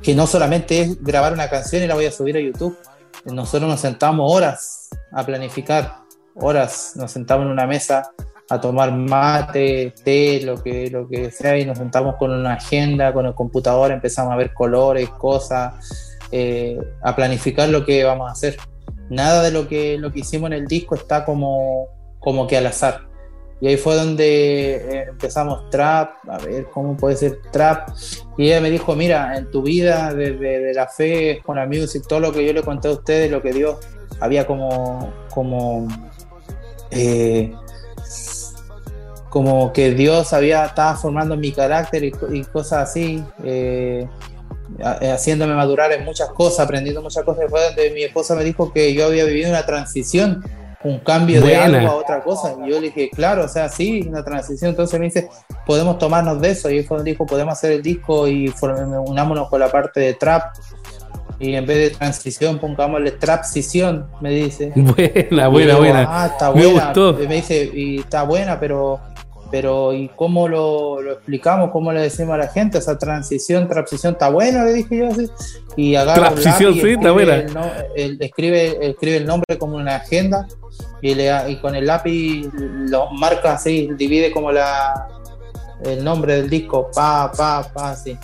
[0.02, 2.76] que no solamente es grabar una canción y la voy a subir a YouTube.
[3.24, 4.83] Nosotros nos sentamos horas
[5.14, 6.04] a planificar,
[6.34, 8.10] horas, nos sentamos en una mesa
[8.50, 13.12] a tomar mate, té, lo que, lo que sea, y nos sentamos con una agenda,
[13.12, 18.32] con el computador, empezamos a ver colores, cosas, eh, a planificar lo que vamos a
[18.32, 18.56] hacer.
[19.08, 21.88] Nada de lo que, lo que hicimos en el disco está como,
[22.18, 23.08] como que al azar.
[23.60, 27.88] Y ahí fue donde eh, empezamos trap, a ver cómo puede ser trap.
[28.36, 32.04] Y ella me dijo, mira, en tu vida desde de la fe, con la music,
[32.06, 33.76] todo lo que yo le conté a ustedes, lo que Dios
[34.20, 35.88] había como, como,
[36.90, 37.52] eh,
[39.30, 44.08] como que Dios había, estaba formando mi carácter y, co- y cosas así, eh,
[44.82, 47.46] ha- haciéndome madurar en muchas cosas, aprendiendo muchas cosas.
[47.50, 50.44] Fue donde mi esposa me dijo que yo había vivido una transición,
[50.84, 52.54] un cambio de algo a otra cosa.
[52.64, 54.70] Y yo le dije, claro, o sea, sí, una transición.
[54.70, 55.28] Entonces me dice,
[55.66, 56.70] podemos tomarnos de eso.
[56.70, 58.52] Y ahí fue donde dijo, podemos hacer el disco y
[59.06, 60.54] unámonos con la parte de trap.
[61.40, 64.72] Y en vez de transición, pongámosle trapsición, me dice.
[64.76, 66.06] Buena, buena, buena.
[66.08, 66.84] Ah, está Me buena.
[66.86, 67.12] gustó.
[67.28, 69.00] Me dice, y está buena, pero,
[69.50, 71.70] pero ¿y cómo lo, lo explicamos?
[71.72, 72.78] ¿Cómo le decimos a la gente?
[72.78, 75.28] Esa transición, transición, está buena, le dije yo así.
[75.76, 77.44] Y agarra Transición, lápiz, sí, está buena.
[77.96, 80.46] el escribe, escribe el nombre como una agenda
[81.02, 85.08] y, le, y con el lápiz lo marca así, divide como la
[85.84, 88.16] el nombre del disco, pa, pa, pa, así.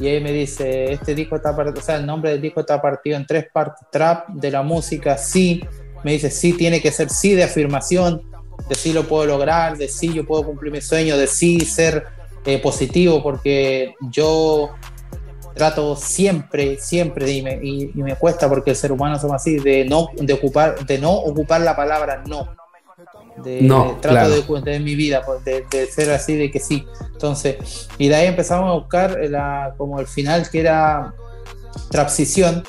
[0.00, 2.80] Y ahí me dice, este disco está partido, o sea, el nombre del disco está
[2.80, 3.86] partido en tres partes.
[3.92, 5.62] Trap de la música, sí.
[6.02, 8.22] Me dice, sí, tiene que ser sí de afirmación,
[8.68, 12.06] de sí lo puedo lograr, de sí yo puedo cumplir mi sueño, de sí ser
[12.46, 14.70] eh, positivo, porque yo
[15.54, 19.56] trato siempre, siempre, y me, y- y me cuesta porque el ser humano somos así,
[19.58, 22.48] de no, de ocupar, de no ocupar la palabra no.
[23.36, 24.60] De, No, de- trato claro.
[24.62, 26.84] de, de mi vida, pues, de, de ser así, de que sí.
[27.12, 31.14] Entonces, y de ahí empezamos a buscar la, como el final que era
[31.90, 32.64] Trapsición.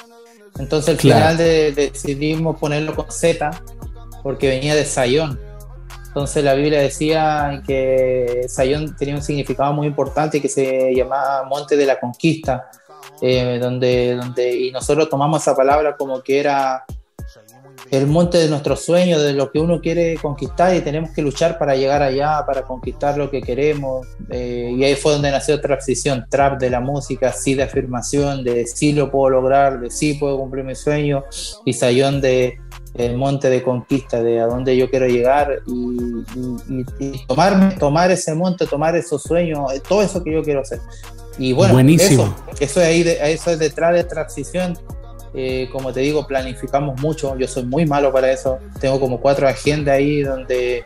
[0.60, 1.20] Entonces, el Claro.
[1.22, 3.52] final de, decidimos ponerlo con Z
[4.24, 5.40] porque venía de Sayón.
[6.08, 11.78] Entonces la Biblia decía que Sayón tenía un significado muy importante que se llamaba Monte
[11.78, 12.70] de la Conquista,
[13.22, 16.84] eh, donde, donde, y nosotros tomamos esa palabra como que era
[17.92, 21.60] el monte de nuestros sueños, de lo que uno quiere conquistar y tenemos que luchar
[21.60, 24.08] para llegar allá, para conquistar lo que queremos.
[24.30, 28.66] eh, y ahí fue donde nació Trapsición, trap de la música, sí de afirmación, de
[28.66, 31.24] sí lo puedo lograr, de sí puedo cumplir mi sueño,
[31.66, 32.58] y Sayón de,
[32.96, 36.24] el monte de conquista de a dónde yo quiero llegar y,
[36.70, 40.62] y- y tomarme, tomar ese monte, tomar esos sueños, eh, todo eso que yo quiero
[40.62, 40.80] hacer.
[41.38, 42.24] Y bueno, Buenísimo.
[42.54, 44.78] eso, eso, es ahí de- eso es detrás de transición.
[45.34, 47.38] Eh, como te digo, planificamos mucho.
[47.38, 48.60] Yo soy muy malo para eso.
[48.80, 50.84] Tengo como cuatro agendas ahí donde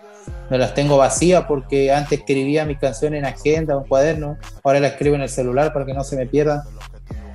[0.49, 4.37] me las tengo vacías porque antes escribía mis canciones en agenda, un cuaderno.
[4.63, 6.61] Ahora las escribo en el celular para que no se me pierdan.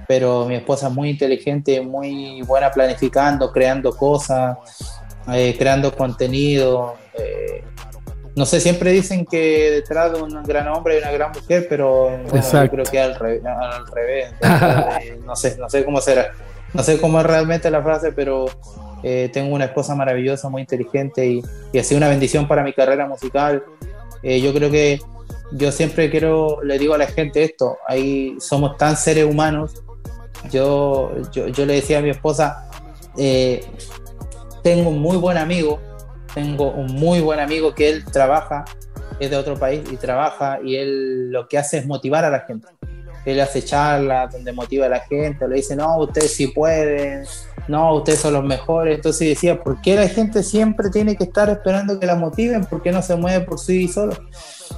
[0.07, 4.57] Pero mi esposa es muy inteligente, muy buena planificando, creando cosas,
[5.33, 6.95] eh, creando contenido.
[7.19, 7.63] eh,
[8.37, 12.17] no sé, siempre dicen que detrás de un gran hombre hay una gran mujer, pero
[12.29, 14.33] bueno, yo creo que al, re- al revés.
[15.03, 16.33] Eh, no sé, no sé cómo será.
[16.75, 18.47] No sé cómo es realmente la frase, pero
[19.03, 21.43] eh, tengo una esposa maravillosa, muy inteligente y,
[21.73, 23.65] y ha sido una bendición para mi carrera musical.
[24.23, 25.01] Eh, yo creo que
[25.53, 29.83] yo siempre quiero, le digo a la gente esto, ahí somos tan seres humanos.
[30.51, 32.71] Yo, yo, yo le decía a mi esposa,
[33.19, 33.65] eh,
[34.63, 35.81] tengo un muy buen amigo,
[36.35, 38.65] tengo un muy buen amigo que él trabaja,
[39.19, 42.41] es de otro país y trabaja y él lo que hace es motivar a la
[42.41, 42.69] gente.
[43.25, 47.25] Él hace charlas donde motiva a la gente, le dice, no, ustedes sí pueden,
[47.69, 48.97] no, ustedes son los mejores.
[48.97, 52.65] Entonces decía, ¿por qué la gente siempre tiene que estar esperando que la motiven?
[52.65, 54.15] ¿Por qué no se mueve por sí solo?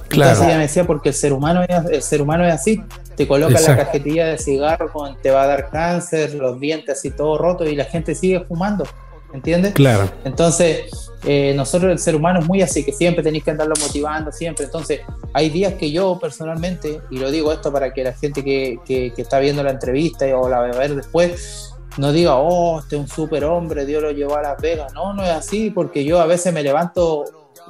[0.09, 0.31] Claro.
[0.31, 2.83] Entonces ella me decía, porque el ser humano es, el ser humano es así.
[3.15, 3.71] Te coloca Exacto.
[3.71, 7.65] la cajetilla de cigarro, con, te va a dar cáncer, los dientes así todo roto
[7.65, 8.85] y la gente sigue fumando.
[9.33, 9.73] ¿Entiendes?
[9.73, 10.09] Claro.
[10.25, 14.31] Entonces, eh, nosotros el ser humano es muy así, que siempre tenéis que andarlo motivando,
[14.31, 14.65] siempre.
[14.65, 15.01] Entonces,
[15.33, 19.13] hay días que yo personalmente, y lo digo esto para que la gente que, que-
[19.15, 22.95] que está viendo la entrevista o la va a ver después, no diga, oh, este
[22.95, 24.91] es un super hombre, Dios lo llevó a Las Vegas.
[24.93, 27.23] No, no es así, porque yo a veces me levanto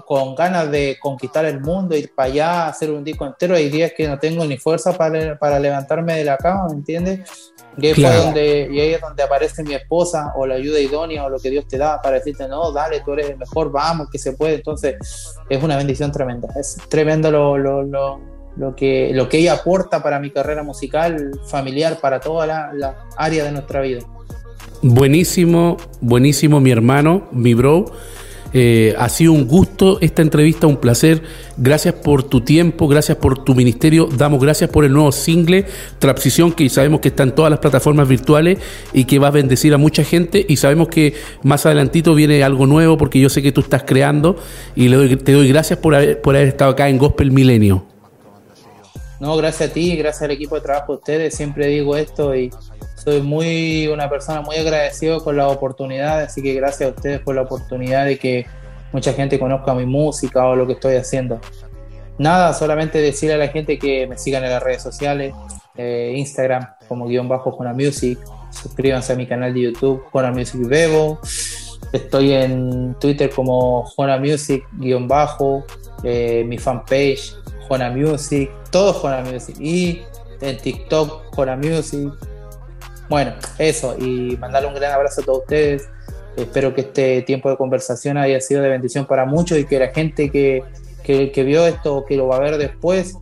[0.05, 3.55] con ganas de conquistar el mundo, ir para allá, hacer un disco entero.
[3.55, 7.53] Hay días que no tengo ni fuerza para, para levantarme de la cama, ¿me entiendes?
[7.77, 8.23] Y ahí, Claro.
[8.25, 11.49] donde, y ahí es donde aparece mi esposa o la ayuda idónea o lo que
[11.49, 14.55] Dios te da para decirte, no, dale, tú eres el mejor, vamos, que se puede.
[14.55, 14.95] Entonces,
[15.49, 16.49] es una bendición tremenda.
[16.59, 18.19] Es tremendo lo, lo, lo,
[18.57, 22.95] lo que, lo que ella aporta para mi carrera musical, familiar, para toda la, la
[23.17, 24.01] área de nuestra vida.
[24.81, 27.85] Buenísimo, buenísimo, mi hermano, mi bro.
[28.53, 31.23] Eh, ha sido un gusto esta entrevista, un placer.
[31.57, 34.07] Gracias por tu tiempo, gracias por tu ministerio.
[34.15, 35.65] Damos gracias por el nuevo single,
[35.99, 38.59] Transición, que sabemos que está en todas las plataformas virtuales
[38.93, 40.45] y que va a bendecir a mucha gente.
[40.47, 44.35] Y sabemos que más adelantito viene algo nuevo porque yo sé que tú estás creando.
[44.75, 47.85] Y le doy- te doy gracias por haber, por haber estado acá en Gospel Milenio.
[49.19, 51.33] No, gracias a ti, gracias al equipo de trabajo de ustedes.
[51.35, 52.51] Siempre digo esto y
[53.03, 57.35] soy muy una persona muy agradecido con la oportunidad, así que gracias a ustedes por
[57.35, 58.45] la oportunidad de que
[58.93, 61.39] mucha gente conozca mi música o lo que estoy haciendo.
[62.17, 65.33] Nada, solamente decirle a la gente que me sigan en las redes sociales,
[65.75, 68.19] eh, Instagram como guion bajo Jona Music,
[68.51, 71.19] suscríbanse a mi canal de YouTube Jona Music Bebo,
[71.91, 75.65] estoy en Twitter como Jona Music guion bajo,
[76.03, 77.35] eh, mi fanpage
[77.67, 80.01] Jona Music, todo Jona Music y
[80.39, 82.09] en TikTok Jona Music.
[83.13, 85.87] Bueno, eso, y mandarle un gran abrazo a todos ustedes.
[86.35, 89.89] Espero que este tiempo de conversación haya sido de bendición para muchos y que la
[89.89, 90.63] gente que,
[91.03, 93.15] que, que vio esto o que lo va a ver después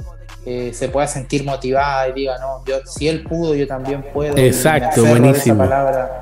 [0.45, 4.37] eh, se pueda sentir motivada y diga, no, yo si él pudo, yo también puedo.
[4.37, 5.61] Exacto, buenísimo.
[5.61, 6.21] Esa palabra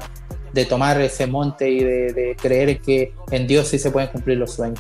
[0.52, 4.40] de tomar ese monte y de, de creer que en Dios sí se pueden cumplir
[4.40, 4.80] los sueños.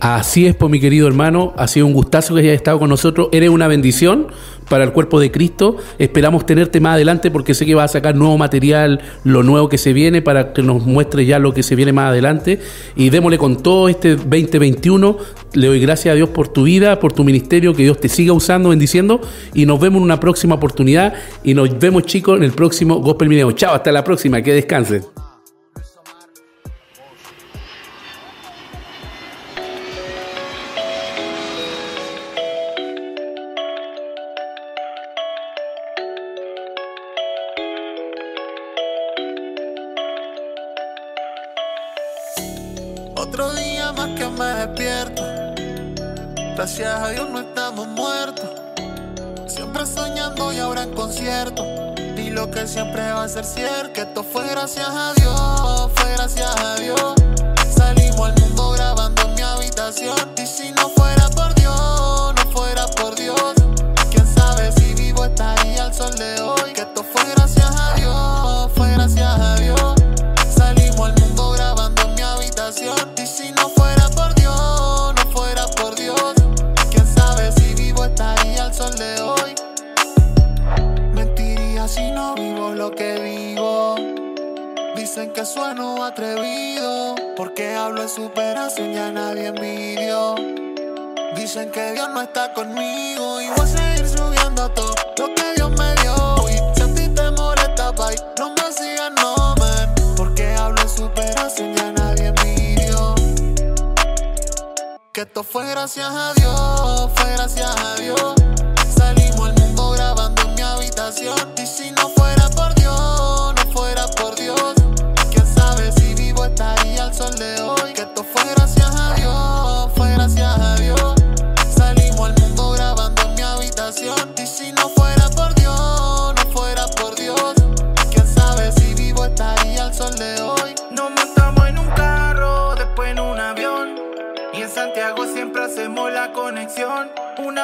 [0.00, 3.28] Así es, pues mi querido hermano, ha sido un gustazo que hayas estado con nosotros.
[3.32, 4.28] Eres una bendición
[4.68, 5.76] para el cuerpo de Cristo.
[5.98, 9.78] Esperamos tenerte más adelante porque sé que vas a sacar nuevo material, lo nuevo que
[9.78, 12.60] se viene, para que nos muestre ya lo que se viene más adelante.
[12.94, 15.16] Y démosle con todo este 2021.
[15.54, 18.32] Le doy gracias a Dios por tu vida, por tu ministerio, que Dios te siga
[18.32, 19.20] usando, bendiciendo.
[19.54, 21.14] Y nos vemos en una próxima oportunidad.
[21.42, 23.52] Y nos vemos, chicos, en el próximo Gospel Mineo.
[23.52, 24.42] Chao, hasta la próxima.
[24.42, 25.25] Que descansen.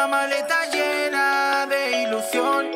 [0.03, 2.66] Una maleta llena de ilusión.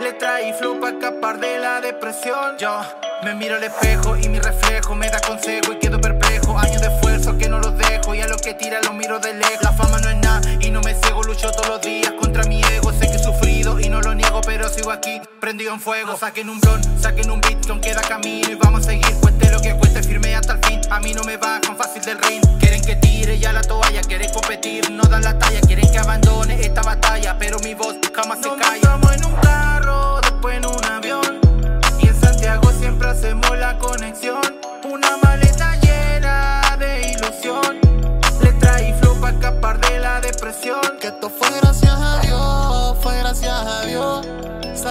[0.00, 2.56] Letra y flow para escapar de la depresión.
[2.56, 2.80] Yo
[3.22, 6.58] me miro al espejo y mi reflejo me da consejo y quedo perplejo.
[6.58, 9.34] Años de esfuerzo que no los dejo y a lo que tira lo miro de
[9.34, 9.60] lejos.
[9.60, 12.61] La fama no es nada y no me ciego, lucho todos los días contra mi
[14.52, 16.14] pero sigo aquí prendido en fuego.
[16.14, 19.14] Saquen un blon, saquen un beat, que aún queda camino y vamos a seguir.
[19.22, 20.80] Cueste lo que cueste, firme hasta el fin.
[20.90, 22.42] A mí no me bajan fácil del ring.
[22.58, 25.58] Quieren que tire ya la toalla, quieren competir, no dan la talla.
[25.62, 28.74] Quieren que abandone esta batalla, pero mi voz jamás se calla.
[28.74, 31.40] Estamos en un carro, después en un avión.
[32.02, 34.42] Y en Santiago siempre hacemos la conexión.
[34.84, 35.16] Una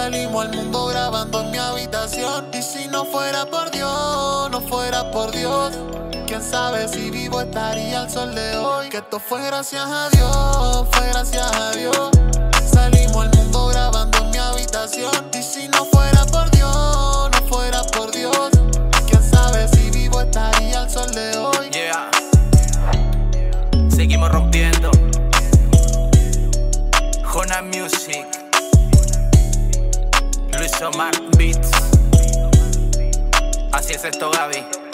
[0.02, 2.48] Salimos al mundo grabando en mi habitación.
[2.52, 5.78] Y si no fuera por Dios, no fuera por Dios.
[6.26, 8.88] Quién sabe si vivo estaría al sol de hoy.
[8.88, 12.10] Que esto fue gracias a Dios, fue gracias a Dios.
[12.66, 15.30] Salimos al mundo grabando en mi habitación.
[15.38, 18.50] Y si no fuera por Dios, no fuera por Dios.
[19.06, 21.70] Quién sabe si vivo estaría al sol de hoy.
[21.70, 22.10] Yeah.
[23.88, 24.90] Seguimos rompiendo.
[27.22, 28.41] Jona Music.
[30.82, 31.70] Luis Omar Beats.
[33.70, 34.91] Así es esto, Gaby.